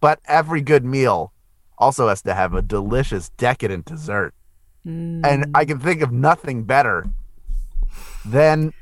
[0.00, 1.32] But every good meal
[1.78, 4.34] also has to have a delicious, decadent dessert.
[5.24, 7.06] And I can think of nothing better
[8.24, 8.72] than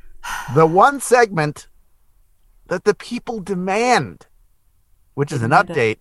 [0.54, 1.68] the one segment
[2.68, 4.26] that the people demand,
[5.14, 5.98] which is an update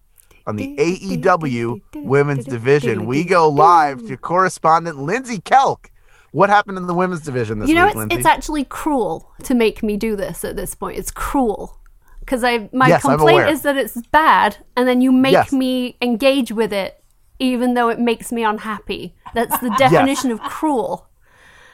[0.47, 3.05] on the AEW women's division.
[3.05, 5.91] We go live to correspondent Lindsay Kelk.
[6.31, 8.15] What happened in the women's division this you know, week, it's, Lindsay?
[8.17, 10.97] it's actually cruel to make me do this at this point.
[10.97, 11.79] It's cruel
[12.21, 15.51] because I my Yes, complaint is that it's bad, and then you make Yes.
[15.51, 17.03] me engage with it,
[17.39, 19.15] even though it makes me unhappy.
[19.33, 21.07] That's the definition of cruel.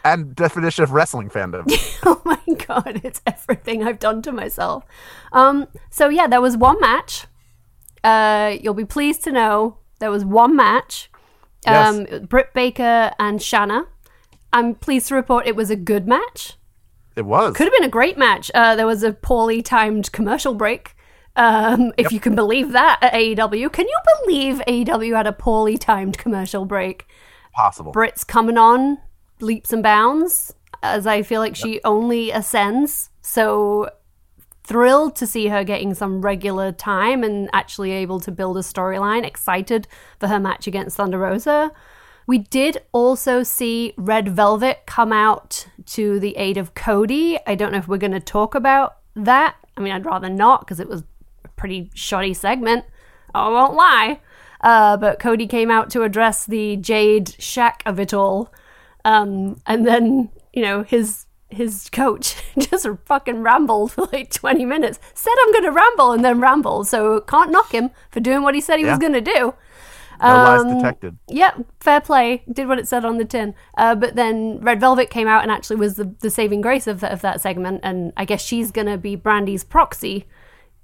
[0.06, 1.66] and definition of wrestling fandom.
[2.06, 4.86] oh my god, it's everything I've done to myself.
[5.32, 7.26] Um, so yeah, there was one match.
[8.04, 11.10] Uh, you'll be pleased to know there was one match.
[11.66, 13.88] Um, Britt Baker and Shanna.
[14.52, 16.58] I'm pleased to report it was a good match.
[17.16, 17.56] It was.
[17.56, 18.52] Could have been a great match.
[18.54, 20.96] Uh, there was a poorly timed commercial break.
[21.36, 23.72] Um, if you can believe that at AEW.
[23.72, 27.08] Can you believe AEW had a poorly timed commercial break?
[27.54, 27.92] possible.
[27.92, 28.98] Britt's coming on
[29.40, 33.10] leaps and bounds as I feel like she only ascends.
[33.22, 33.90] So
[34.64, 39.26] thrilled to see her getting some regular time and actually able to build a storyline.
[39.26, 39.88] Excited
[40.20, 41.72] for her match against Thunder Rosa.
[42.26, 47.38] We did also see Red Velvet come out to the aid of Cody.
[47.46, 49.56] I don't know if we're going to talk about that.
[49.76, 51.04] I mean, I'd rather not because it was
[51.44, 52.86] a pretty shoddy segment.
[53.36, 54.22] I won't lie.
[54.62, 58.54] Uh, but Cody came out to address the Jade Shaq of it all.
[59.04, 65.00] Um, and then, you know, his his coach just fucking rambled for like 20 minutes.
[65.14, 66.88] Said I'm going to ramble and then rambled.
[66.88, 68.92] So can't knock him for doing what he said he Yeah.
[68.92, 69.54] was going to do.
[70.22, 71.18] No lies um, detected.
[71.28, 72.44] Yeah, fair play.
[72.52, 73.56] Did what it said on the tin.
[73.78, 77.00] Uh, but then Red Velvet came out and actually was the, the saving grace of,
[77.02, 77.82] that of that segment.
[77.84, 80.26] And I guess she's going to be Brandi's proxy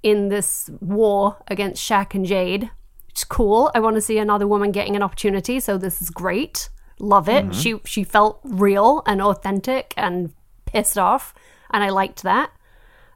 [0.02, 2.70] in this war against Shaq and Jade.
[3.08, 3.70] It's cool.
[3.74, 5.58] I want to see another woman getting an opportunity.
[5.60, 6.68] So this is great.
[6.98, 7.54] Love it.
[7.54, 10.34] She she felt real and authentic and
[10.70, 11.34] pissed off,
[11.70, 12.50] and I liked that.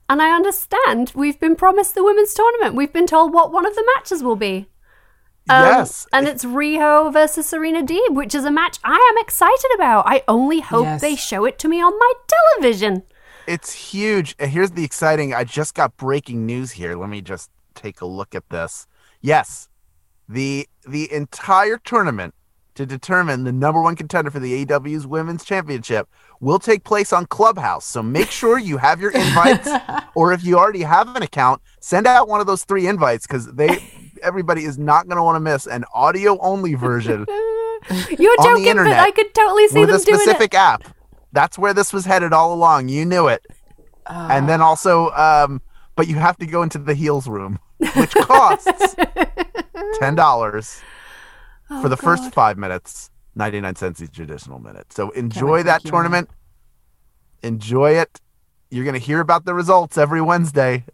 [0.09, 2.75] And I understand we've been promised the women's tournament.
[2.75, 4.67] We've been told what one of the matches will be.
[5.49, 6.07] Um, yes.
[6.13, 10.05] And it's Riho versus Serena Deeb, which is a match I am excited about.
[10.07, 11.01] I only hope Yes.
[11.01, 13.03] they show it to me on my television.
[13.47, 14.35] it's huge.
[14.39, 15.35] And here's the exciting.
[15.35, 16.97] I just got breaking news here.
[16.97, 18.87] Let me just take a look at this.
[19.21, 19.69] Yes,
[20.29, 22.35] the the entire tournament
[22.75, 26.09] to determine the number one contender for the AEW's Women's Championship
[26.41, 27.85] will take place on Clubhouse.
[27.87, 29.69] So make sure you have your invites,
[30.15, 33.53] or if you already have an account, send out one of those three invites because
[33.55, 33.83] they
[34.23, 37.27] everybody is not going to want to miss an audio only version
[38.19, 40.21] You're joking, but I could totally see with them a doing it.
[40.23, 40.85] specific app.
[41.33, 42.89] That's where this was headed all along.
[42.89, 43.45] You knew it.
[44.07, 45.61] and then also, um,
[45.97, 47.59] but you have to go into the heels room,
[47.97, 48.97] which costs
[50.01, 50.81] ten dollars
[51.83, 54.93] for the first five minutes, ninety nine cents each additional minute.
[54.93, 56.31] So enjoy that tournament.
[57.43, 58.21] Enjoy it.
[58.71, 60.85] You're gonna hear about the results every Wednesday.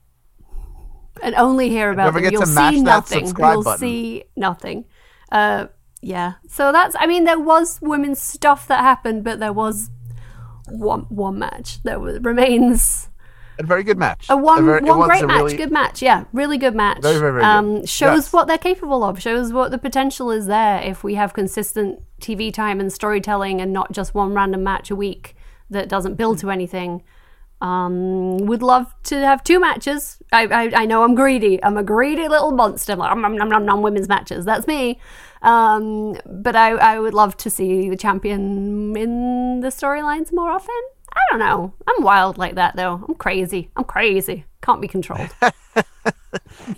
[1.22, 2.24] and only hear about them.
[2.24, 3.26] You'll to see that nothing.
[3.26, 3.78] subscribe You'll button.
[3.80, 4.84] see nothing.
[5.30, 5.66] Uh,
[6.00, 6.34] yeah.
[6.48, 6.96] So that's.
[6.98, 9.90] I mean, there was women's stuff that happened, but there was
[10.68, 13.09] one one match that remains
[13.60, 14.26] A very good match.
[14.30, 15.36] a one very- one great match.
[15.36, 16.00] really- Good match.
[16.02, 17.02] Yeah, really good match.
[17.02, 17.88] Very, very, very um, good.
[17.88, 18.32] Shows Yes.
[18.32, 19.20] what they're capable of.
[19.20, 23.72] Shows what the potential is there if we have consistent TV time and storytelling, and
[23.72, 25.36] not just one random match a week
[25.68, 27.02] that doesn't build to anything.
[27.62, 30.16] Um, would love to have two matches.
[30.32, 31.62] I, I, I know I'm greedy.
[31.62, 32.92] I'm a greedy little monster.
[32.94, 34.46] I'm like, nom, nom, nom, nom, women's matches.
[34.46, 34.98] That's me.
[35.42, 40.74] Um, but I, I would love to see the champion in the storylines more often.
[41.20, 41.74] I don't know.
[41.86, 43.04] I'm wild like that though.
[43.08, 43.70] I'm crazy.
[43.76, 44.44] I'm crazy.
[44.62, 45.30] Can't be controlled.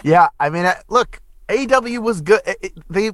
[0.03, 2.41] Yeah, I mean, look, AEW was good.
[2.47, 3.11] It, it- they,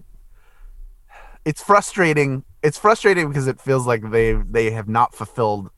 [1.45, 2.45] it's frustrating.
[2.63, 5.71] It's frustrating because it feels like they they have not fulfilled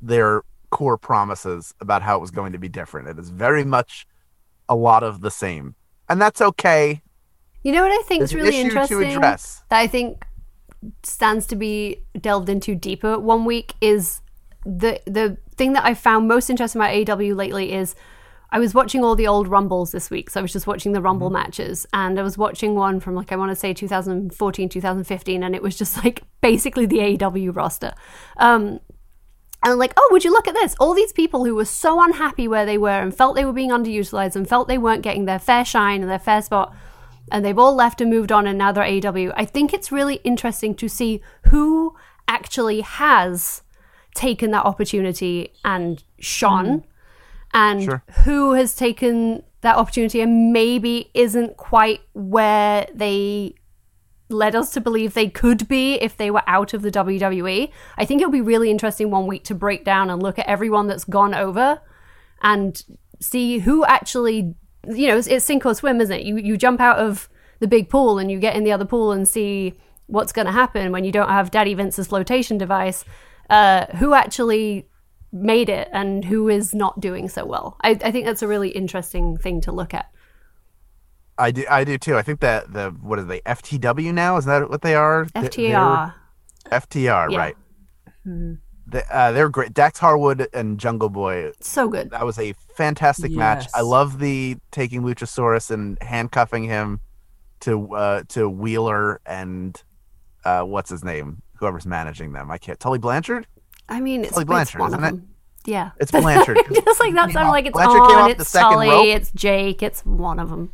[0.00, 3.08] their core promises about how it was going to be different.
[3.08, 4.06] It is very much
[4.68, 5.74] a lot of the same,
[6.08, 7.02] and that's okay.
[7.62, 9.62] You know what I think is There's really interesting address.
[9.68, 10.24] that I think
[11.02, 14.20] stands to be delved into deeper one week is
[14.64, 17.94] the the thing that I found most interesting about AEW lately is
[18.52, 20.30] I was watching all the old Rumbles this week.
[20.30, 23.32] So I was just watching the Rumble matches and I was watching one from like
[23.32, 27.92] I want to say 2014, 2015 and it was just like basically the AEW roster.
[28.36, 28.80] Um
[29.62, 30.74] and I'm like, oh, would you look at this?
[30.80, 33.70] All these people who were so unhappy where they were and felt they were being
[33.70, 36.74] underutilized and felt they weren't getting their fair shine and their fair spot,
[37.30, 39.34] and they've all left and moved on and now they're AEW.
[39.36, 41.94] I think it's really interesting to see who
[42.26, 43.62] actually has
[44.20, 46.84] taken that opportunity and shone mm.
[47.54, 48.02] and Sure.
[48.24, 53.54] who has taken that opportunity and maybe isn't quite where they
[54.28, 57.70] led us to believe they could be if they were out of the WWE.
[57.96, 60.86] I think it'll be really interesting one week to break down and look at everyone
[60.86, 61.80] that's gone over
[62.42, 62.84] and
[63.20, 64.54] see who actually
[64.88, 67.28] you know it's, it's sink or swim isn't it you you jump out of
[67.58, 69.74] the big pool and you get in the other pool and see
[70.06, 73.04] what's going to happen when you don't have daddy vince's flotation device
[73.50, 74.86] uh, who actually
[75.32, 78.70] made it and who is not doing so well I, I think that's a really
[78.70, 80.06] interesting thing to look at
[81.38, 81.64] I do.
[81.70, 82.16] I do too.
[82.18, 83.40] I think that the what are they?
[83.40, 84.36] FTW now?
[84.36, 85.24] Is that what they are?
[85.24, 86.12] Ftr
[86.68, 87.38] they're- FTR, Yeah.
[87.38, 87.56] right?
[88.86, 89.72] They, uh, they're great.
[89.72, 93.66] Dax Harwood and Jungle Boy so good that was a fantastic match.
[93.72, 97.00] I love the taking Luchasaurus and handcuffing him
[97.60, 99.80] to uh, to Wheeler and
[100.44, 102.50] uh, what's his name, whoever's managing them.
[102.50, 102.80] I can't.
[102.80, 103.46] Tully Blanchard.
[103.88, 105.10] i mean it's, Tully it's Blanchard, one isn't it?
[105.10, 105.28] them
[105.66, 106.56] yeah It's Blanchard.
[106.72, 109.06] just like that sounds like it's Blanchard on off the it's second rope.
[109.06, 110.72] it's jake it's one of them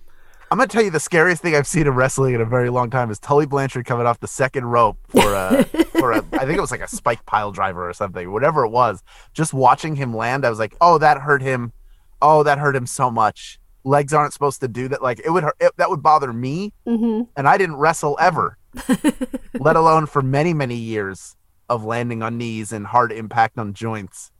[0.50, 2.88] I'm gonna tell you the scariest thing I've seen in wrestling in a very long
[2.88, 5.64] time is Tully Blanchard coming off the second rope for a
[5.98, 8.70] for a I think it was like a spike pile driver or something, whatever it
[8.70, 9.02] was.
[9.34, 11.72] Just watching him land, I was like, oh, that hurt him.
[12.22, 13.58] Oh, that hurt him so much.
[13.82, 15.02] Legs aren't supposed to do that.
[15.02, 18.56] Like it would hurt, it, that would bother me, hmm and I didn't wrestle ever,
[19.60, 21.36] let alone for many many years
[21.68, 24.30] of landing on knees and hard impact on joints.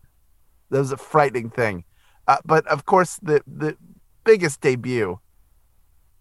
[0.71, 1.85] That was a frightening thing.
[2.29, 3.77] Uh, but of course, the the
[4.25, 5.21] biggest debut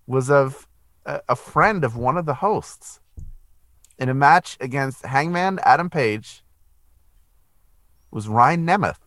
[0.07, 0.67] was of
[1.05, 2.99] a, a friend of one of the hosts
[3.97, 6.43] in a match against Hangman Adam Page.
[8.11, 8.99] Was Ryan Nemeth,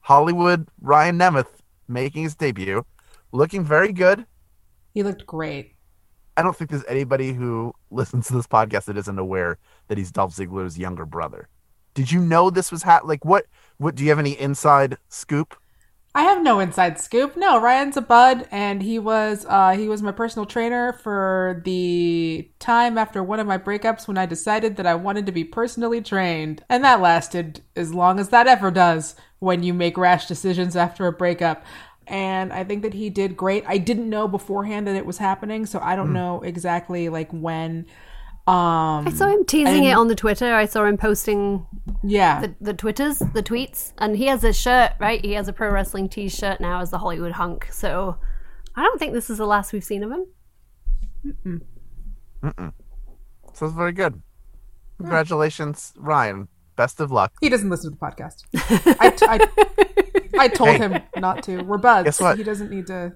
[0.00, 1.48] Hollywood Ryan Nemeth,
[1.88, 2.84] making his debut,
[3.32, 4.26] looking very good.
[4.94, 5.74] He looked great.
[6.36, 10.12] I don't think there's anybody who listens to this podcast that isn't aware that he's
[10.12, 11.48] Dolph Ziggler's younger brother.
[11.94, 13.46] Did you know this was ha- like what?
[13.76, 15.56] What do you have any inside scoop?
[16.14, 17.36] I have no inside scoop.
[17.36, 22.50] No, Ryan's a bud, and he was uh, he was my personal trainer for the
[22.58, 26.02] time after one of my breakups when I decided that I wanted to be personally
[26.02, 30.76] trained, and that lasted as long as that ever does when you make rash decisions
[30.76, 31.64] after a breakup.
[32.12, 33.64] And I think that he did great.
[33.66, 37.86] I didn't know beforehand that it was happening, so I don't know exactly like when.
[38.46, 40.52] Um, I saw him teasing and- it on the Twitter.
[40.52, 41.66] I saw him posting
[42.02, 42.40] Yeah.
[42.42, 45.24] the, the twitters, the tweets, and he has a shirt, right?
[45.24, 47.68] He has a pro wrestling T-shirt now as the Hollywood hunk.
[47.72, 48.18] So
[48.76, 50.26] I don't think this is the last we've seen of him.
[51.46, 51.60] Mm.
[52.42, 52.72] Mm.
[53.54, 54.20] So it's very good.
[54.98, 56.48] Congratulations, Ryan.
[56.82, 57.32] Best of luck.
[57.40, 58.42] He doesn't listen to the podcast.
[58.98, 59.14] I,
[60.34, 60.78] I, I told Hey.
[60.78, 61.62] him not to.
[61.62, 62.06] We're buds.
[62.06, 62.36] Guess what?
[62.36, 63.12] He doesn't need to.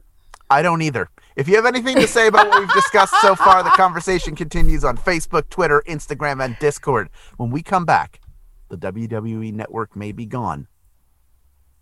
[0.49, 1.09] I don't either.
[1.35, 4.85] If you have anything to say about what we've discussed so far, the conversation continues
[4.85, 7.11] on Facebook, Twitter, Instagram, and Discord.
[7.39, 8.21] When we come back,
[8.69, 10.69] the WWE network may be gone.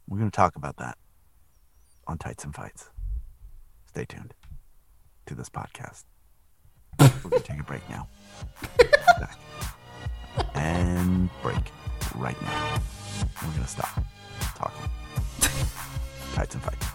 [0.08, 0.96] We're going to talk about that
[2.06, 2.88] on Tights and Fights.
[3.88, 4.32] Stay tuned
[5.26, 6.04] to this podcast.
[6.98, 8.08] We're going to take a break now.
[10.54, 11.72] And break
[12.14, 12.80] right now.
[13.42, 14.04] We're going to stop
[14.54, 14.90] talking.
[16.34, 16.86] Tights and Fights.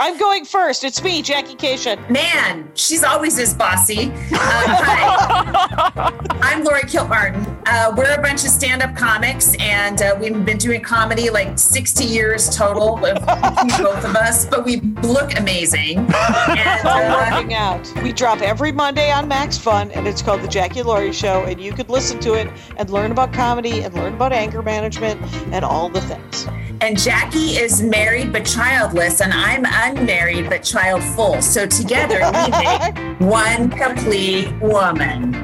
[0.00, 0.84] I'm going first.
[0.84, 2.08] It's me, Jackie Kashian.
[2.08, 4.12] Man, she's always this bossy.
[4.32, 4.38] Uh,
[4.78, 7.44] hi, I'm Laurie Kilmartin.
[7.66, 12.04] Uh, we're a bunch of stand-up comics, and uh, we've been doing comedy like 60
[12.04, 14.46] years total, with both of us.
[14.46, 15.98] But we look amazing.
[15.98, 17.92] And uh, working out.
[18.00, 21.60] We drop every Monday on Max Fun, and it's called The Jackie Laurie Show, and
[21.60, 25.20] you could listen to it and learn about comedy and learn about anger management
[25.52, 26.46] and all the things.
[26.80, 31.40] And Jackie is married but childless, and I'm unmarried but childful.
[31.42, 35.34] So together we make one complete woman.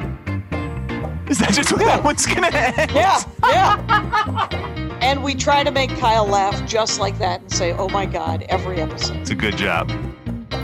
[1.28, 2.90] Is that just what that one's gonna end?
[2.94, 4.48] Yeah, yeah.
[5.00, 8.44] and we try to make Kyle laugh just like that and say, oh my God,
[8.48, 9.16] every episode.
[9.18, 9.90] It's a good job.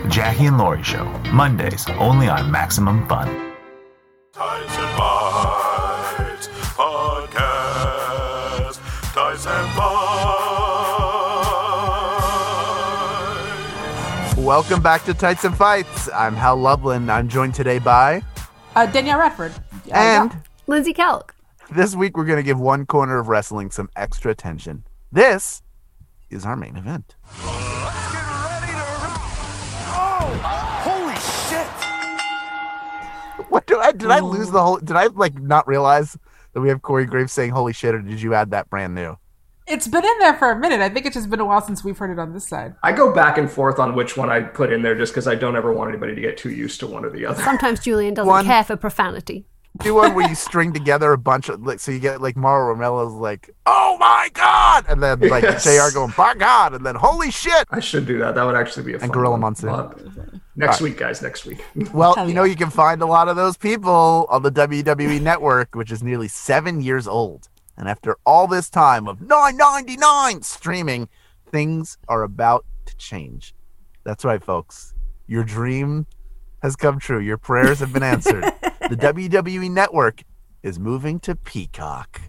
[0.08, 3.28] Jackie and Laurie Show, Mondays only on Maximum Fun.
[14.50, 16.10] Welcome back to Tights and Fights.
[16.12, 17.08] I'm Hal Lublin.
[17.08, 18.20] I'm joined today by,
[18.74, 19.52] Uh, Danielle Radford.
[19.86, 21.30] Uh, and Lindsay Kelk.
[21.70, 24.82] this week we're going to give one corner of wrestling some extra attention.
[25.12, 25.62] This
[26.30, 27.14] is our main event.
[30.82, 31.66] Holy shit!
[33.50, 34.78] What do I did I lose the whole?
[34.78, 36.18] Did I like not realize
[36.54, 39.16] that we have Corey Graves saying "Holy shit" or did you add that brand new?
[39.70, 40.80] It's been in there for a minute.
[40.80, 42.74] I think it's just been a while since we've heard it on this side.
[42.82, 45.34] I go back and forth on which one I put in there just because I
[45.36, 47.42] don't ever want anybody to get too used to one or the other.
[47.42, 49.46] Sometimes Julian doesn't One- care for profanity.
[49.84, 52.74] Do one where you string together a bunch of like so you get like Mauro
[52.74, 55.62] Ranallo's like "Oh my god" and then like Yes.
[55.62, 55.94] Jr.
[55.94, 58.34] going "By God" and then "Holy shit." I should do that.
[58.34, 59.40] That would actually be a fun Gorilla one.
[59.42, 59.70] Monsoon.
[59.70, 60.00] But
[60.56, 61.22] Next week, guys.
[61.22, 61.64] Next week.
[61.94, 65.76] Well, you know you can find a lot of those people on the WWE network,
[65.76, 67.48] which is nearly seven years old.
[67.76, 71.08] And after all this time of nine ninety nine streaming,
[71.50, 73.54] things are about to change.
[74.04, 74.94] That's right, folks.
[75.26, 76.06] Your dream
[76.62, 77.20] has come true.
[77.20, 78.44] Your prayers have been answered.
[78.88, 80.22] the WWE network
[80.62, 82.20] is moving to Peacock.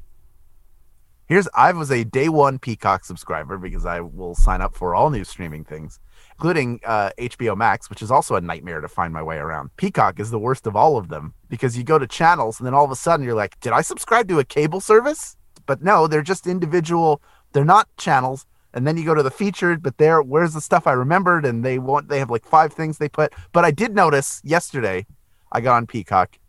[1.27, 5.10] Here's I was a day one Peacock subscriber because I will sign up for all
[5.10, 5.99] new streaming things,
[6.41, 9.69] including uh, HBO Max, which is also a nightmare to find my way around.
[9.77, 12.73] Peacock is the worst of all of them because you go to channels and then
[12.73, 15.38] all of a sudden you're like, did I subscribe to a cable service?
[15.67, 17.21] But no, they're just individual.
[17.54, 18.47] They're not channels.
[18.73, 21.45] And then you go to the featured, but there, where's the stuff I remembered?
[21.45, 23.34] And they want they have like five things they put.
[23.51, 25.06] But I did notice yesterday,
[25.51, 26.39] I got on Peacock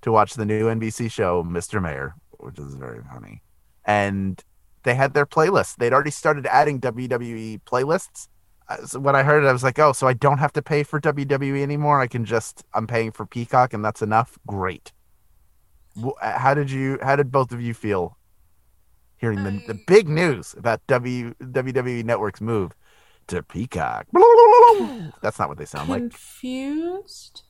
[0.00, 1.82] to watch the new NBC show, Mr.
[1.82, 3.42] Mayor, which is very funny.
[3.84, 4.42] And
[4.84, 5.76] they had their playlist.
[5.76, 8.28] They'd already started adding WWE playlists.
[8.68, 10.82] Uh, when I heard it, I was like, oh, so I don't have to pay
[10.82, 12.00] for WWE anymore.
[12.00, 14.38] I can just, I'm paying for Peacock and that's enough.
[14.46, 14.92] Great.
[16.20, 18.16] How did you, how did both of you feel
[19.18, 22.72] hearing the, the big news about w, WWE Network's move
[23.28, 24.06] to Peacock?
[25.22, 26.00] That's not what they sound like.
[26.00, 27.42] Confused?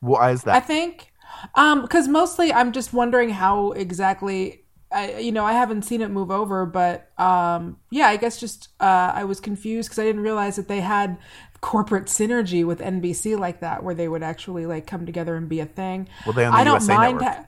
[0.00, 0.54] Why is that?
[0.54, 1.12] I think
[1.54, 6.10] um because mostly I'm just wondering how exactly I you know I haven't seen it
[6.10, 10.22] move over but um yeah I guess just uh I was confused because I didn't
[10.22, 11.18] realize that they had
[11.60, 15.60] corporate synergy with NBC like that where they would actually like come together and be
[15.60, 16.08] a thing.
[16.24, 17.34] Well, they on the I don't mind Network.
[17.34, 17.46] ha-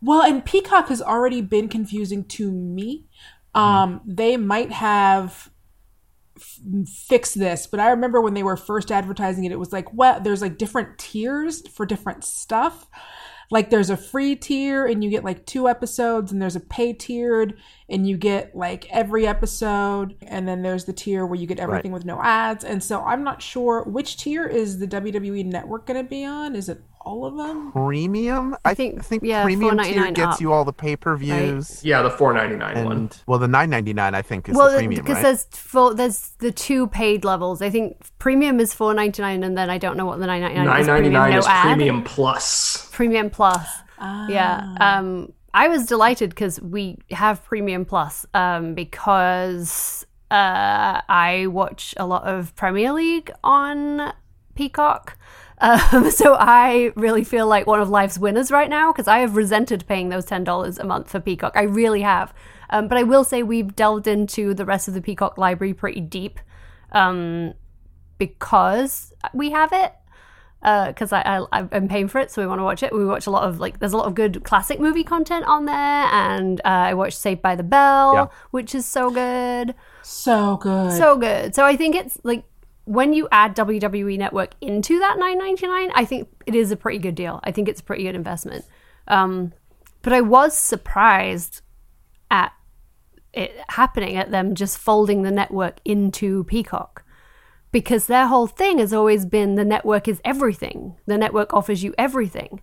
[0.00, 3.06] well, and Peacock has already been confusing to me.
[3.54, 5.50] Um, they might have
[6.36, 6.58] f-
[7.06, 10.20] fixed this, but I remember when they were first advertising it, it was like, well,
[10.20, 12.88] there's like different tiers for different stuff.
[13.52, 16.94] Like there's a free tier and you get like two episodes, and there's a pay
[16.94, 21.60] tiered and you get like every episode, and then there's the tier where you get
[21.60, 22.64] everything with no ads.
[22.64, 26.56] And so I'm not sure which tier is the WWE network going to be on.
[26.56, 27.72] Is it all of them?
[27.72, 28.56] Premium?
[28.64, 31.84] I think, I think yeah, premium tier gets up, you all the pay per views.
[31.84, 33.10] Yeah, the four ninety nine one.
[33.26, 35.22] Well, the nine ninety nine I think is well, the premium, because right?
[35.22, 37.62] there's four, there's the two paid levels.
[37.62, 40.40] I think premium is four ninety nine, and then I don't know what the nine
[40.40, 40.86] ninety nine Nine is.
[40.86, 42.88] ninety Premium, no is premium plus.
[42.92, 43.66] Premium Plus.
[44.28, 44.74] Yeah.
[44.80, 52.06] Um, I was delighted because we have Premium Plus um, because uh, I watch a
[52.06, 54.12] lot of Premier League on
[54.54, 55.16] Peacock.
[55.62, 59.36] Um, so I really feel like one of life's winners right now because I have
[59.36, 61.52] resented paying those ten dollars a month for Peacock.
[61.56, 62.34] I really have.
[62.70, 66.00] Um, but I will say we've delved into the rest of the Peacock library pretty
[66.00, 66.40] deep
[66.92, 67.54] um,
[68.18, 69.92] because we have it.
[70.62, 72.92] Because I, I I'm paying for it, so we want to watch it.
[72.92, 75.64] We watch a lot of like there's a lot of good classic movie content on
[75.64, 78.26] there, and uh, I watched Saved by the Bell, Yeah.
[78.52, 79.74] which is so good.
[80.04, 80.92] So good.
[80.92, 81.56] So good.
[81.56, 82.44] So I think it's like
[82.84, 87.14] when you add WWE Network into that 9.99, I think it is a pretty good
[87.14, 87.40] deal.
[87.44, 88.64] I think it's a pretty good investment.
[89.08, 89.52] Um,
[90.02, 91.62] but I was surprised
[92.30, 92.52] at
[93.32, 97.04] it happening at them just folding the network into Peacock
[97.70, 100.96] because their whole thing has always been the network is everything.
[101.06, 102.60] The network offers you everything.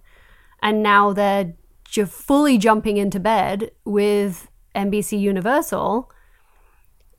[0.61, 1.53] And now they're
[1.86, 6.11] ju- fully jumping into bed with NBC Universal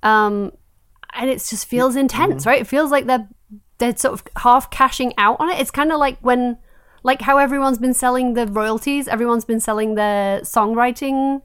[0.03, 0.53] um,
[1.15, 2.61] and it just feels intense, right?
[2.61, 3.29] It feels like they're
[3.79, 5.59] they're sort of half cashing out on it.
[5.61, 6.59] It's kind of like when,
[7.03, 11.41] like how everyone's been selling the royalties, everyone's been selling their songwriting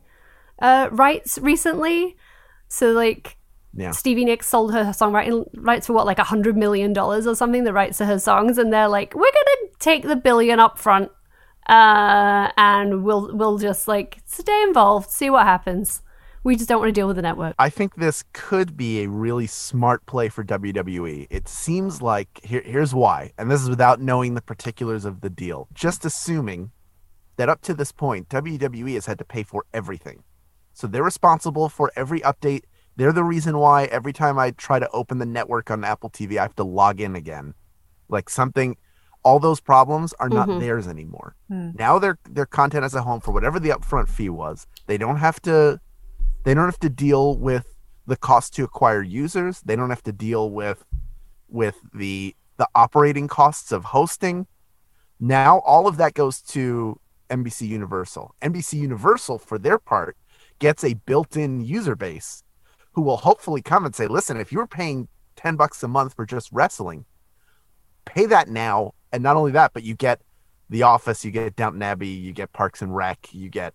[0.59, 2.15] uh, rights recently.
[2.67, 3.37] So like
[3.73, 3.91] Yeah.
[3.91, 7.63] Stevie Nicks sold her songwriting rights for what, like a hundred million dollars or something,
[7.63, 11.11] the rights to her songs, and they're like, we're gonna take the billion up front,
[11.67, 16.01] uh, and we'll we'll just like stay involved, see what happens.
[16.45, 17.55] We just don't want to deal with the network.
[17.57, 21.25] I think this could be a really smart play for WWE.
[21.31, 25.29] It seems like here, here's why, and this is without knowing the particulars of the
[25.31, 25.67] deal.
[25.73, 26.69] Just assuming
[27.37, 30.23] that up to this point, WWE has had to pay for everything.
[30.71, 32.61] So they're responsible for every update.
[32.95, 36.37] They're the reason why every time I try to open the network on Apple TV,
[36.37, 37.55] I have to log in again.
[38.07, 38.77] Like something,
[39.23, 40.59] all those problems are not Mhm.
[40.59, 41.35] theirs anymore.
[41.47, 41.71] Hmm.
[41.73, 45.17] Now their their content as a home for whatever the upfront fee was, they don't
[45.17, 45.81] have to
[46.45, 47.75] they don't have to deal with
[48.05, 49.61] the cost to acquire users.
[49.61, 50.85] They don't have to deal with
[51.49, 54.47] with the the operating costs of hosting.
[55.19, 58.35] Now all of that goes to NBC Universal.
[58.41, 60.15] NBC Universal for their part
[60.59, 62.43] gets a built-in user base
[62.93, 66.25] who will hopefully come and say, "Listen, if you're paying 10 bucks a month for
[66.25, 67.05] just wrestling,
[68.05, 70.21] pay that now." And not only that, but you get
[70.69, 73.73] The Office, you get Downton Abbey, you get Parks and Rec, you get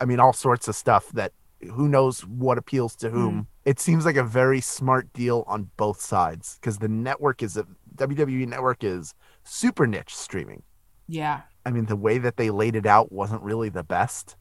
[0.00, 1.32] I mean all sorts of stuff that
[1.70, 3.34] who knows what appeals to whom.
[3.34, 3.40] Hmm.
[3.64, 7.66] It seems like a very smart deal on both sides because the network is a
[7.96, 10.62] WWE network is super niche streaming.
[11.08, 11.42] Yeah.
[11.64, 14.36] I mean, the way that they laid it out wasn't really the best.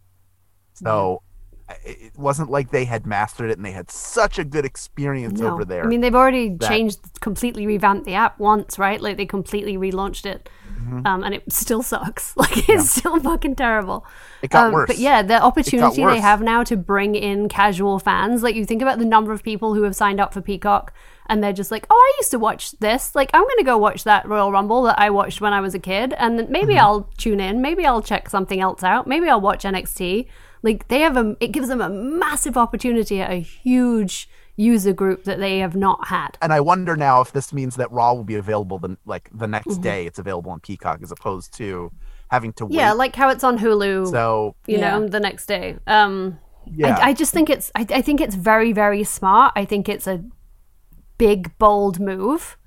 [0.74, 1.22] So
[1.70, 5.40] I- it wasn't like they had mastered it and they had such a good experience
[5.40, 5.54] No.
[5.54, 5.84] over there.
[5.84, 9.00] I mean, they've already changed, completely revamped the app once, right?
[9.00, 10.50] Like they completely relaunched it,
[10.82, 11.06] Mhm.
[11.08, 12.34] um, and it still sucks.
[12.42, 14.06] Like it's still fucking terrible.
[14.42, 14.88] It got um, worse.
[14.88, 18.42] But yeah, the opportunity they have now to bring in casual fans.
[18.44, 20.94] Like you think about the number of people who have signed up for Peacock,
[21.28, 23.14] and they're just like, "Oh, I used to watch this.
[23.16, 25.80] Like, I'm gonna go watch that Royal Rumble that I watched when I was a
[25.80, 26.84] kid, and maybe Mm-hmm.
[26.86, 27.62] I'll tune in.
[27.62, 29.06] Maybe I'll check something else out.
[29.08, 30.28] Maybe I'll watch NXT."
[30.64, 35.24] Like they have a, it gives them a massive opportunity at a huge user group
[35.24, 36.38] that they have not had.
[36.42, 39.48] and I wonder now if this means that Raw will be available the like the
[39.48, 39.82] next Mhm.
[39.82, 40.06] day.
[40.06, 41.92] It's available on Peacock as opposed to
[42.30, 42.76] having to wait.
[42.76, 44.10] Yeah, like how it's on Hulu.
[44.10, 45.78] So- you know, the next day.
[45.88, 46.96] Um, Yeah.
[46.98, 47.72] I, I just think it's.
[47.76, 49.52] I, I think it's very, very smart.
[49.56, 50.24] I think it's a
[51.18, 52.58] big, bold move.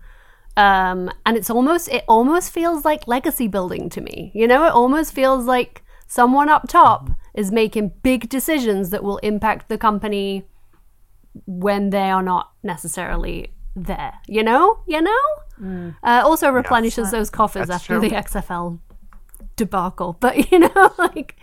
[0.57, 1.89] Um, and it's almost.
[1.89, 4.31] It almost feels like legacy building to me.
[4.35, 9.19] You know, it almost feels like someone up top is making big decisions that will
[9.19, 10.45] impact the company
[11.47, 14.15] when they are not necessarily there.
[14.27, 15.95] You know, you know.
[16.03, 18.09] Uh, also replenishes those coffers after true.
[18.09, 18.81] the XFL
[19.57, 20.17] debacle.
[20.21, 21.37] But you know, like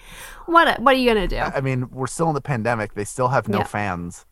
[0.45, 1.37] what what are you gonna do?
[1.37, 2.93] I mean, we're still in the pandemic.
[2.93, 3.63] They still have no Yeah.
[3.65, 4.25] fans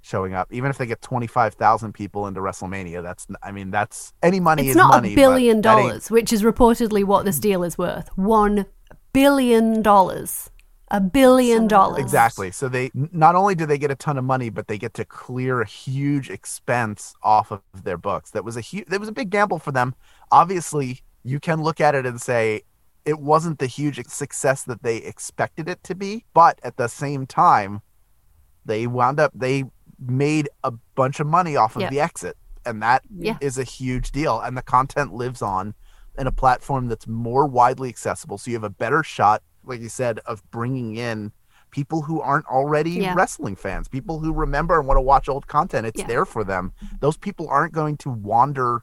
[0.00, 0.48] showing up.
[0.50, 4.40] Even if they get twenty five thousand people into WrestleMania, that's I mean, that's any
[4.40, 5.12] money it's is not money.
[5.12, 8.08] a billion dollars, which is reportedly what this deal is worth.
[8.16, 8.66] One
[9.12, 10.50] billion dollars.
[10.90, 11.98] A billion dollars.
[12.00, 12.50] Exactly.
[12.50, 15.04] So they not only do they get a ton of money, but they get to
[15.04, 18.30] clear a huge expense off of their books.
[18.30, 18.86] That was a huge.
[18.86, 19.94] That was a big gamble for them.
[20.32, 22.62] Obviously, you can look at it and say
[23.04, 27.26] it wasn't the huge success that they expected it to be, but at the same
[27.26, 27.82] time,
[28.64, 29.64] they wound up they
[29.98, 31.90] made a bunch of money off of Yeah.
[31.90, 33.02] the exit, and that
[33.40, 33.62] is Yeah.
[33.62, 34.40] a huge deal.
[34.40, 35.74] And the content lives on
[36.16, 39.88] in a platform that's more widely accessible, so you have a better shot, like you
[39.88, 41.32] said, of bringing in
[41.70, 43.14] people who aren't already Yeah.
[43.14, 45.86] wrestling fans, people who remember and want to watch old content.
[45.86, 46.06] It's Yeah.
[46.06, 46.72] there for them.
[47.00, 48.82] Those people aren't going to wander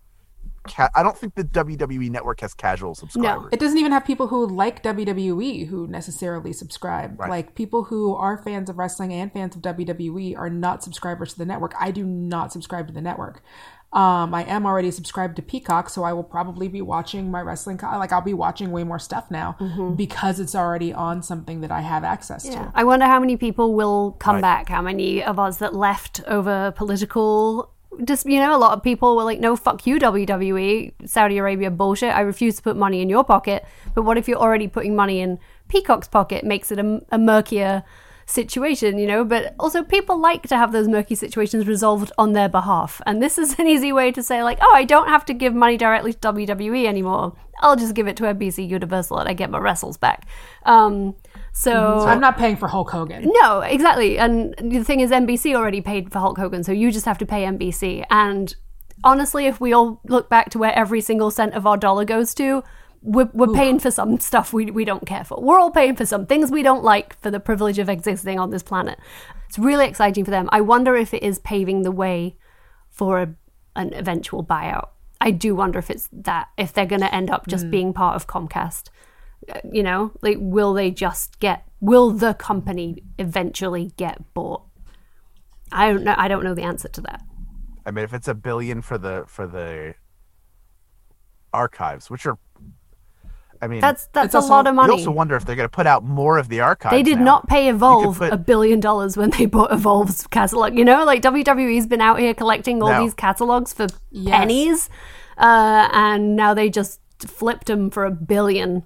[0.68, 3.44] Ca- I don't think the WWE network has casual subscribers.
[3.44, 7.20] No, It doesn't even have people who like WWE who necessarily subscribe.
[7.20, 7.30] Right.
[7.30, 11.38] Like people who are fans of wrestling and fans of WWE are not subscribers to
[11.38, 11.76] the network.
[11.80, 13.44] I do not subscribe to the network.
[13.94, 17.78] Um, I am already subscribed to Peacock, so I will probably be watching my wrestling.
[17.78, 19.56] Co- like I'll be watching way more stuff now
[19.96, 22.66] because it's already on something that I have access Yeah.
[22.66, 22.72] to.
[22.76, 24.42] I wonder how many people will come Right.
[24.42, 24.70] back.
[24.70, 27.72] How many of us that left over political.
[28.04, 31.72] Just you know, a lot of people were like, "No, fuck you, WWE, Saudi Arabia
[31.72, 32.14] bullshit.
[32.14, 33.64] I refuse to put money in your pocket."
[33.94, 36.44] But what if you're already putting money in Peacock's pocket?
[36.44, 37.84] Makes it a, a murkier
[38.26, 39.24] situation, you know.
[39.24, 43.38] But also, people like to have those murky situations resolved on their behalf, and this
[43.38, 46.14] is an easy way to say, like, "Oh, I don't have to give money directly
[46.14, 47.36] to WWE anymore.
[47.62, 50.28] I'll just give it to NBC Universal, and I get my wrestles back."
[50.64, 51.16] Um,
[51.54, 53.32] so So I'm not paying for Hulk Hogan.
[53.42, 54.18] no, exactly.
[54.18, 57.26] And the thing is, NBC already paid for Hulk Hogan, so you just have to
[57.26, 58.06] pay NBC.
[58.10, 58.54] And
[59.04, 62.34] honestly, if we all look back to where every single cent of our dollar goes
[62.36, 62.64] to,
[63.06, 65.42] we're, we're paying for some stuff we, we don't care for.
[65.42, 68.50] We're all paying for some things we don't like for the privilege of existing on
[68.50, 69.00] this planet.
[69.48, 70.50] It's really exciting for them.
[70.52, 72.36] I wonder if it is paving the way
[72.90, 73.36] for a,
[73.76, 74.90] an eventual buyout.
[75.22, 77.72] I do wonder if it's that, if they're going to end up just hmm.
[77.72, 78.90] being part of Comcast
[79.54, 84.64] uh, you know like will they just get will the company eventually get bought
[85.72, 87.22] i don't know i don't know the answer to that
[87.86, 89.94] I mean, if it's a billion for the for the
[91.54, 92.38] archives, which are,
[93.66, 94.86] I mean, that's that's a also- lot of money.
[94.88, 96.94] You money also wonder if they're going to put out more of the archives.
[96.94, 97.26] they did now.
[97.26, 101.24] not pay evolve put- a billion dollars when they bought evolve's catalog you know like
[101.24, 103.04] wwe's been out here collecting all No.
[103.04, 104.38] these catalogs for Yes.
[104.38, 104.90] pennies
[105.38, 108.84] uh, and now they just flipped them for a billion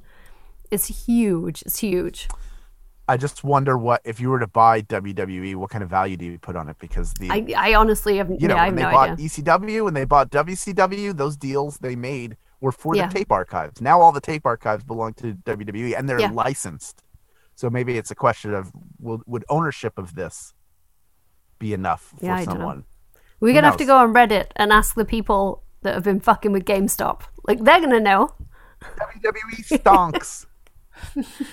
[0.72, 2.28] it's huge it's huge
[3.08, 6.26] I just wonder what if you were to buy WWE, what kind of value do
[6.26, 6.78] you put on it?
[6.78, 9.10] Because the i, I honestly have, you know yeah, I when have they no bought
[9.10, 13.08] idea ECW and they bought WCW, those deals they made were for Yeah.
[13.08, 13.82] the tape archives.
[13.82, 16.32] Now all the tape archives belong to WWE and they're Yeah.
[16.32, 17.04] licensed.
[17.56, 20.54] So maybe it's a question of will, would ownership of this
[21.58, 22.86] be enough for I someone?
[23.40, 26.20] We're Who gonna have to go on Reddit and ask the people that have been
[26.20, 27.22] fucking with GameStop.
[27.48, 28.34] Like they're gonna know.
[28.82, 30.46] WWE stonks.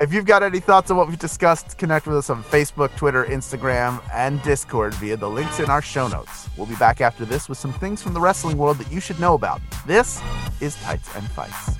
[0.00, 3.24] if you've got any thoughts on what we've discussed, connect with us on Facebook, Twitter,
[3.24, 6.48] Instagram, and Discord via the links in our show notes.
[6.56, 9.18] We'll be back after this with some things from the wrestling world that you should
[9.18, 9.60] know about.
[9.86, 10.20] This
[10.60, 11.76] is Tights and Fights.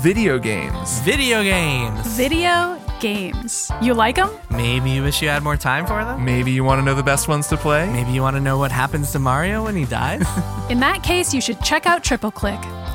[0.00, 1.00] Video games.
[1.00, 2.16] Video games.
[2.16, 3.72] Video games.
[3.82, 4.30] You like them?
[4.48, 6.24] Maybe you wish you had more time for them.
[6.24, 7.90] Maybe you want to know the best ones to play?
[7.90, 10.24] Maybe you want to know what happens to Mario when he dies.
[10.70, 12.60] In that case, you should check out Triple Click.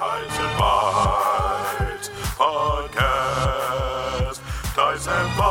[0.00, 4.40] Tights and Bites Podcast.
[4.74, 5.42] Tights and Bites.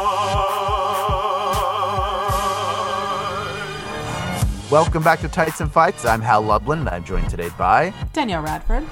[4.72, 6.04] Welcome back to Tights and Fights.
[6.04, 8.86] I'm Hal Lublin, and I'm joined today by Danielle Radford.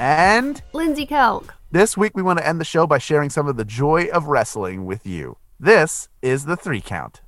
[0.00, 1.50] and Lindsay Kelk.
[1.70, 4.26] this week we want to end the show by sharing some of the joy of
[4.26, 5.36] wrestling with you.
[5.60, 7.20] This is the three count.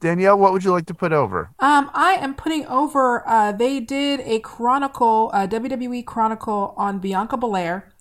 [0.00, 1.50] Danielle, what would you like to put over?
[1.58, 3.26] Um, I am putting over.
[3.28, 7.92] Uh, they did a chronicle, uh, WWE chronicle on Bianca Belair,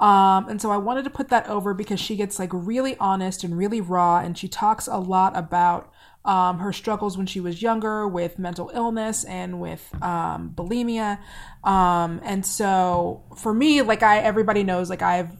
[0.00, 3.44] um, and so I wanted to put that over because she gets like really honest
[3.44, 5.90] and really raw, and she talks a lot about
[6.26, 11.18] um, her struggles when she was younger with mental illness and with um, bulimia.
[11.62, 15.30] Um, and so for me, like I, everybody knows, like I've,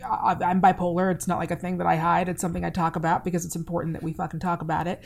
[0.00, 1.12] I'm bipolar.
[1.12, 2.28] It's not like a thing that I hide.
[2.28, 5.02] It's something I talk about because it's important that we fucking talk about it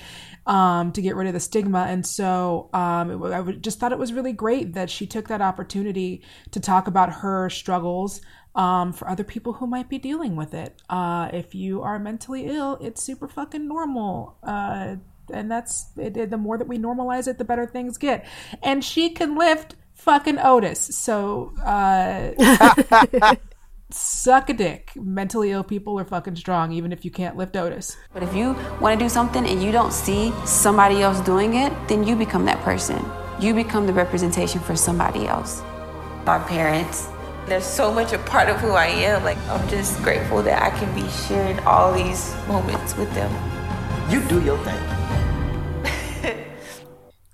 [0.47, 1.87] um, to get rid of the stigma.
[1.89, 5.41] And so um, it, I just thought it was really great that she took that
[5.41, 8.21] opportunity to talk about her struggles
[8.55, 10.83] um, for other people who might be dealing with it.
[10.91, 14.37] Uh, if you are mentally ill, it's super fucking normal.
[14.43, 14.97] Uh,
[15.33, 18.25] and that's it, it- the more that we normalize it, the better things get.
[18.63, 20.81] And she can lift fucking Otis.
[20.97, 22.33] So, uh,
[23.91, 24.93] suck a dick.
[24.97, 27.97] Mentally ill people are fucking strong, even if you can't lift Otis.
[28.13, 31.73] But if you want to do something and you don't see somebody else doing it,
[31.89, 33.05] then you become that person.
[33.41, 35.63] You become the representation for somebody else.
[36.27, 37.09] Our parents
[37.47, 39.25] They're so much a part of who I am.
[39.25, 43.31] Like, I'm just grateful that I can be sharing all these moments with them.
[44.13, 46.37] You do your thing.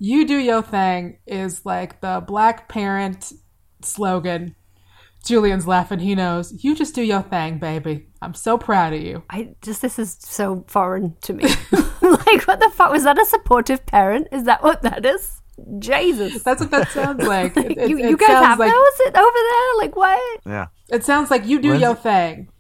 [0.01, 3.33] You do your thing is like the black parent
[3.83, 4.55] slogan.
[5.25, 5.99] Julian's laughing.
[5.99, 6.63] He knows.
[6.63, 8.07] You just do your thing, baby.
[8.23, 9.25] I'm so proud of you.
[9.29, 11.43] I just this is so foreign to me.
[12.01, 13.21] like, what the fuck was that?
[13.21, 14.29] A supportive parent?
[14.31, 15.43] Is that what that is?
[15.81, 17.57] Jesus, that's what that sounds like.
[17.57, 19.75] It, it, you, it you guys sounds have like, those over there?
[19.79, 20.41] Like what?
[20.47, 20.67] Yeah.
[20.91, 22.51] It sounds like you do When's your thing.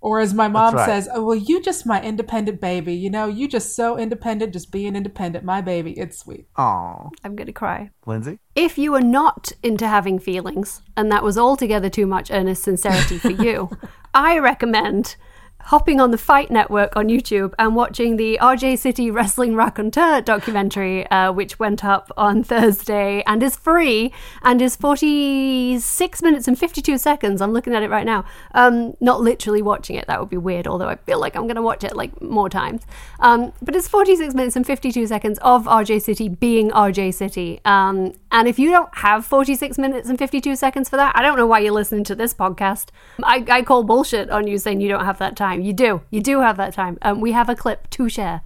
[0.00, 0.86] Or as my mom right.
[0.86, 2.94] says, oh, well, you just my independent baby.
[2.94, 5.44] You know, you just so independent, just being independent.
[5.44, 5.98] My baby.
[5.98, 6.46] It's sweet.
[6.56, 7.08] Aw.
[7.24, 7.90] I'm gonna cry.
[8.06, 8.38] Lindsay?
[8.54, 13.18] If you are not into having feelings, and that was altogether too much earnest sincerity
[13.18, 13.70] for you,
[14.14, 15.16] I recommend
[15.60, 21.06] hopping on the Fight Network on YouTube and watching the RJ City Wrestling Raconteur documentary,
[21.10, 26.96] uh, which went up on Thursday and is free and is 46 minutes and 52
[26.96, 27.42] seconds.
[27.42, 28.24] I'm looking at it right now.
[28.54, 31.56] Um, not literally watching it, that would be weird, although I feel like I'm going
[31.56, 32.82] to watch it like more times.
[33.20, 37.60] Um, but it's 46 minutes and 52 seconds of RJ City being RJ City.
[37.64, 41.36] Um, and if you don't have 46 minutes and 52 seconds for that, I don't
[41.36, 42.86] know why you're listening to this podcast.
[43.22, 45.47] I, I call bullshit on you saying you don't have that time.
[45.54, 46.02] You do.
[46.10, 46.98] You do have that time.
[47.02, 48.42] Um, we have a clip to share.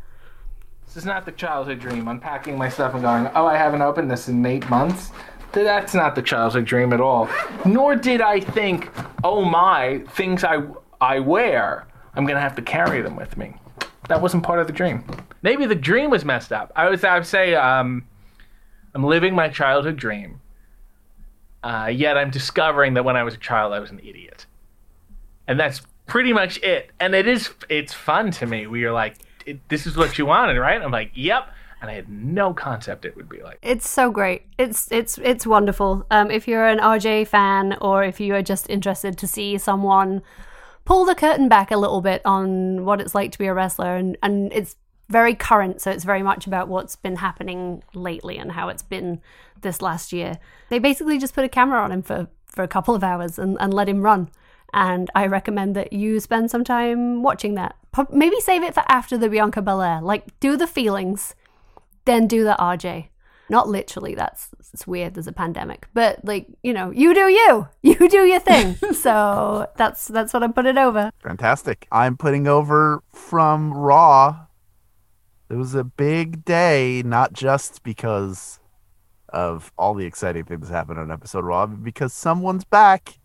[0.87, 2.09] This is not the childhood dream.
[2.09, 5.11] Unpacking my stuff and going, oh, I haven't opened this in eight months.
[5.53, 7.29] That's not the childhood dream at all.
[7.65, 8.91] Nor did I think,
[9.23, 10.63] oh my, things I
[11.01, 13.55] I wear, I'm gonna have to carry them with me.
[14.09, 15.05] That wasn't part of the dream.
[15.43, 16.73] Maybe the dream was messed up.
[16.77, 18.07] I would I would say um,
[18.95, 20.41] I'm living my childhood dream.
[21.63, 24.47] Uh, yet I'm discovering that when I was a child, I was an idiot,
[25.47, 25.83] and that's
[26.13, 26.91] pretty much it.
[27.01, 28.67] And it is it's fun to me.
[28.67, 29.17] We are like,
[29.69, 30.81] this is what you wanted, right?
[30.81, 31.49] I'm like, yep.
[31.81, 33.59] And I had no concept it would be like.
[33.63, 34.43] It's so great.
[34.59, 36.07] It's it's it's wonderful.
[36.11, 40.21] Um, if you're an RJ fan, or if you are just interested to see someone
[40.85, 43.97] pull the curtain back a little bit on what it's like to be a wrestler,
[43.97, 44.77] and and it's
[45.09, 49.23] very current, so it's very much about what's been happening lately and how it's been
[49.63, 50.39] this last year.
[50.69, 53.57] They basically just put a camera on him for for a couple of hours and,
[53.59, 54.29] and let him run.
[54.73, 57.77] And I recommend that you spend some time watching that.
[58.11, 60.01] Maybe save it for after the Bianca Belair.
[60.01, 61.35] Like, do the feelings,
[62.05, 63.09] then do the RJ.
[63.51, 65.13] Not literally, that's it's weird.
[65.13, 68.77] There's a pandemic, but like you know, you do you, you do your thing.
[68.95, 71.11] so that's that's what I'm putting over.
[71.23, 71.87] Fantastic.
[71.93, 74.47] I'm putting over from Raw.
[75.51, 78.59] It was a big day, not just because
[79.29, 83.19] of all the exciting things that happened on episode Raw, but because someone's back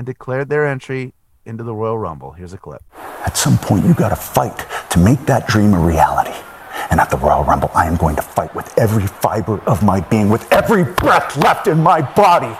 [0.00, 1.12] and declared their entry
[1.44, 2.32] into the Royal Rumble.
[2.32, 2.82] Here's a clip.
[3.26, 6.32] At some point, you gotta fight to make that dream a reality.
[6.90, 10.00] And at the Royal Rumble, I am going to fight with every fiber of my
[10.00, 12.56] being, with every breath left in my body,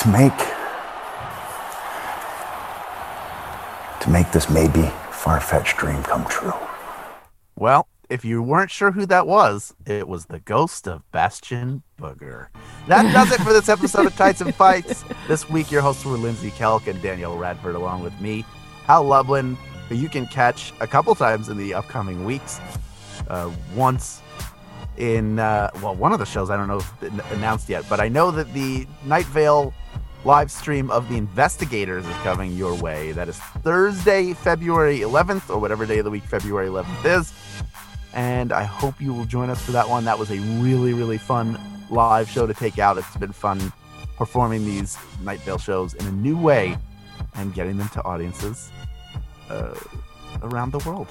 [0.00, 0.32] to make
[4.00, 6.54] to make this maybe far-fetched dream come true.
[7.54, 12.48] Well, if you weren't sure who that was, it was the ghost of Bastion Booger.
[12.88, 15.04] That does it for this episode of Tights and Fights.
[15.26, 18.44] This week, your hosts were Lindsay Kelk and Danielle Radford, along with me,
[18.84, 19.56] Hal Lublin,
[19.88, 22.60] who you can catch a couple times in the upcoming weeks.
[23.28, 24.22] Uh, once
[24.98, 27.98] in, uh, well, one of the shows, I don't know if it's announced yet, but
[27.98, 29.74] I know that the Night Vale
[30.24, 33.12] live stream of The Investigators is coming your way.
[33.12, 37.32] That is Thursday, February 11th, or whatever day of the week February 11th is
[38.16, 40.06] and I hope you will join us for that one.
[40.06, 41.60] That was a really, really fun
[41.90, 42.96] live show to take out.
[42.96, 43.70] It's been fun
[44.16, 46.78] performing these Night Vale shows in a new way
[47.34, 48.70] and getting them to audiences
[49.50, 49.74] uh,
[50.42, 51.08] around the world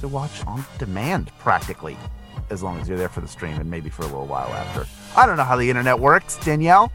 [0.00, 1.96] to watch on demand, practically,
[2.50, 4.84] as long as you're there for the stream and maybe for a little while after.
[5.16, 6.90] I don't know how the internet works, Danielle.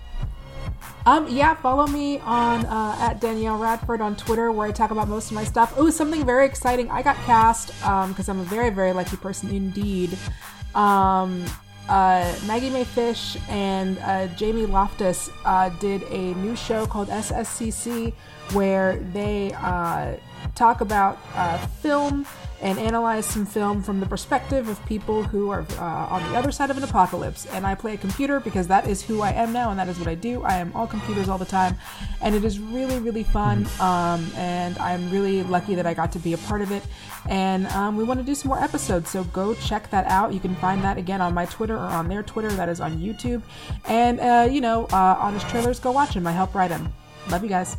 [1.06, 5.08] Um, yeah, follow me on uh, at Danielle Radford on Twitter, where I talk about
[5.10, 5.74] most of my stuff.
[5.76, 6.90] Oh, something very exciting!
[6.90, 7.68] I got cast
[8.08, 10.18] because I'm a very, very lucky person indeed.
[10.76, 11.46] Um,
[11.90, 18.14] uh, Maggie Mae Fish and uh, Jamie Loftus uh, did a new show called SSCC,
[18.54, 20.16] where they uh,
[20.56, 22.26] talk about uh, film
[22.64, 26.50] and analyze some film from the perspective of people who are uh, on the other
[26.50, 27.46] side of an apocalypse.
[27.48, 30.00] And I play a computer because that is who I am now, and that is
[30.00, 30.42] what I do.
[30.44, 31.76] I am all computers all the time,
[32.22, 33.68] and it is really, really fun.
[33.82, 36.84] Um, and I'm really lucky that I got to be a part of it.
[37.30, 40.34] And um, we want to do some more episodes, so go check that out.
[40.34, 42.50] You can find that again on my Twitter or on their Twitter.
[42.50, 43.42] That is on YouTube.
[43.86, 46.26] And uh, you know, uh, honest trailers, go watch them.
[46.26, 46.94] I help write them.
[47.30, 47.76] Love you guys.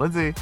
[0.00, 0.34] Lindsay.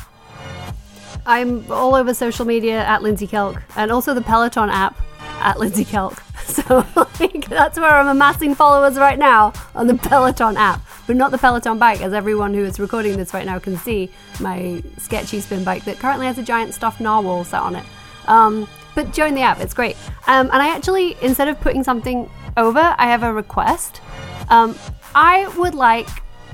[1.28, 4.98] I'm all over social media at Lindsay Kelk and also the Peloton app
[5.40, 6.18] at Lindsay Kelk.
[6.48, 6.86] So
[7.20, 10.80] like, that's where I'm amassing followers right now on the Peloton app.
[11.06, 14.10] but not the Peloton bike, as everyone who is recording this right now can see.
[14.40, 17.84] My sketchy spin bike that currently has a giant stuffed narwhal sat on it.
[18.26, 19.96] Um, but join the app; it's great.
[20.26, 24.00] Um, and I actually, instead of putting something over, I have a request.
[24.48, 24.74] Um,
[25.14, 26.08] I would like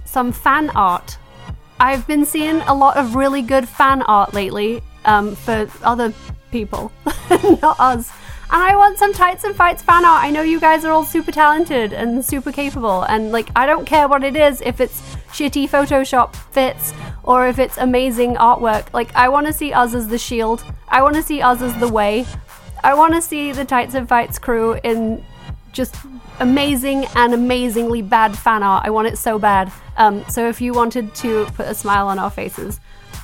[0.04, 1.18] some fan art.
[1.80, 6.12] I've been seeing a lot of really good fan art lately um, for other
[6.50, 6.92] people,
[7.62, 8.10] not us.
[8.50, 10.22] And I want some Tights and Fights fan art.
[10.22, 13.84] I know you guys are all super talented and super capable, and like, I don't
[13.84, 15.00] care what it is, if it's
[15.32, 16.94] shitty Photoshop fits
[17.24, 18.92] or if it's amazing artwork.
[18.92, 21.76] Like, I want to see us as the shield, I want to see us as
[21.80, 22.26] the way.
[22.84, 25.24] I want to see the Tights and Fights crew in
[25.72, 25.96] just
[26.40, 28.84] amazing and amazingly bad fan art.
[28.84, 29.72] I want it so bad.
[29.96, 32.80] Um, so if you wanted to put a smile on our faces,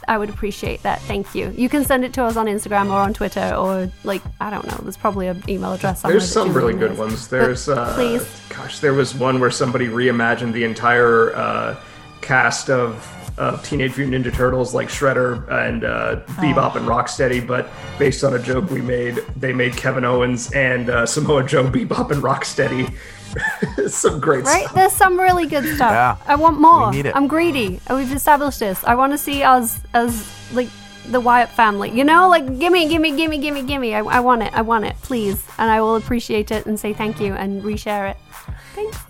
[0.08, 1.00] I would appreciate that.
[1.02, 1.52] Thank you.
[1.56, 4.66] You can send it to us on Instagram or on Twitter or like I don't
[4.66, 4.78] know.
[4.82, 6.02] There's probably an email address.
[6.02, 7.28] There's some really good ones.
[7.28, 8.26] There's, uh, please.
[8.48, 11.80] gosh, there was one where somebody reimagined the entire uh,
[12.22, 12.96] cast of,
[13.40, 18.34] of Teenage Mutant Ninja Turtles, like Shredder and uh, Bebop and Rocksteady, but based on
[18.34, 22.94] a joke we made, they made Kevin Owens and uh, Samoa Joe Bebop and Rocksteady.
[23.88, 24.54] some great stuff.
[24.54, 24.64] Right?
[24.64, 24.74] stuff.
[24.74, 25.90] There's some really good stuff.
[25.90, 26.16] Yeah.
[26.26, 26.90] I want more.
[26.90, 27.16] We need it.
[27.16, 27.80] I'm greedy.
[27.86, 28.84] and We've established this.
[28.84, 30.68] I want to see us as like
[31.08, 31.90] the Wyatt family.
[31.90, 33.94] You know, like gimme, gimme, gimme, gimme, gimme.
[33.94, 34.52] I, I want it.
[34.52, 35.42] I want it, please.
[35.56, 38.16] And I will appreciate it and say thank you and reshare it.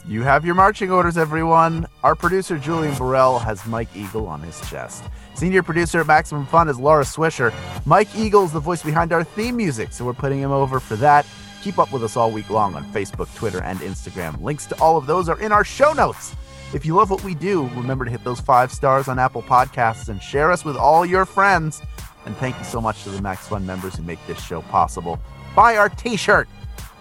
[0.06, 1.86] You have your marching orders, everyone.
[2.02, 5.04] Our producer, Julian Burrell, has Mike Eagle on his chest.
[5.34, 7.52] Senior producer at Maximum Fun is Laura Swisher.
[7.86, 10.96] Mike Eagle is the voice behind our theme music, so we're putting him over for
[10.96, 11.26] that.
[11.62, 14.40] Keep up with us all week long on Facebook, Twitter, and Instagram.
[14.40, 16.34] Links to all of those are in our show notes.
[16.72, 20.08] If you love what we do, remember to hit those five stars on Apple Podcasts
[20.08, 21.82] and share us with all your friends.
[22.26, 25.18] And thank you so much to the Max Fun members who make this show possible.
[25.54, 26.48] Buy our t shirt.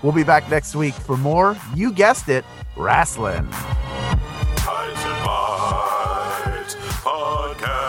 [0.01, 2.45] We'll be back next week for more, you guessed it,
[2.77, 3.45] wrestling.
[4.55, 7.81] Ties and Bites Podcast.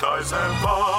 [0.00, 0.98] Ties and Bites.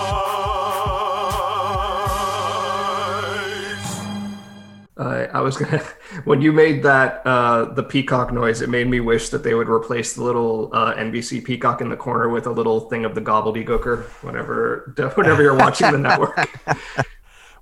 [4.96, 5.80] Uh, I was gonna
[6.24, 9.70] when you made that uh, the peacock noise, it made me wish that they would
[9.70, 13.22] replace the little uh, NBC peacock in the corner with a little thing of the
[13.22, 16.50] gobbledygooker whenever whenever you're watching the network.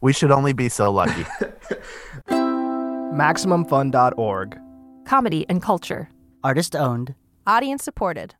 [0.01, 1.23] We should only be so lucky.
[2.29, 4.59] MaximumFun.org.
[5.05, 6.09] Comedy and culture.
[6.43, 7.15] Artist owned.
[7.45, 8.35] Audience supported.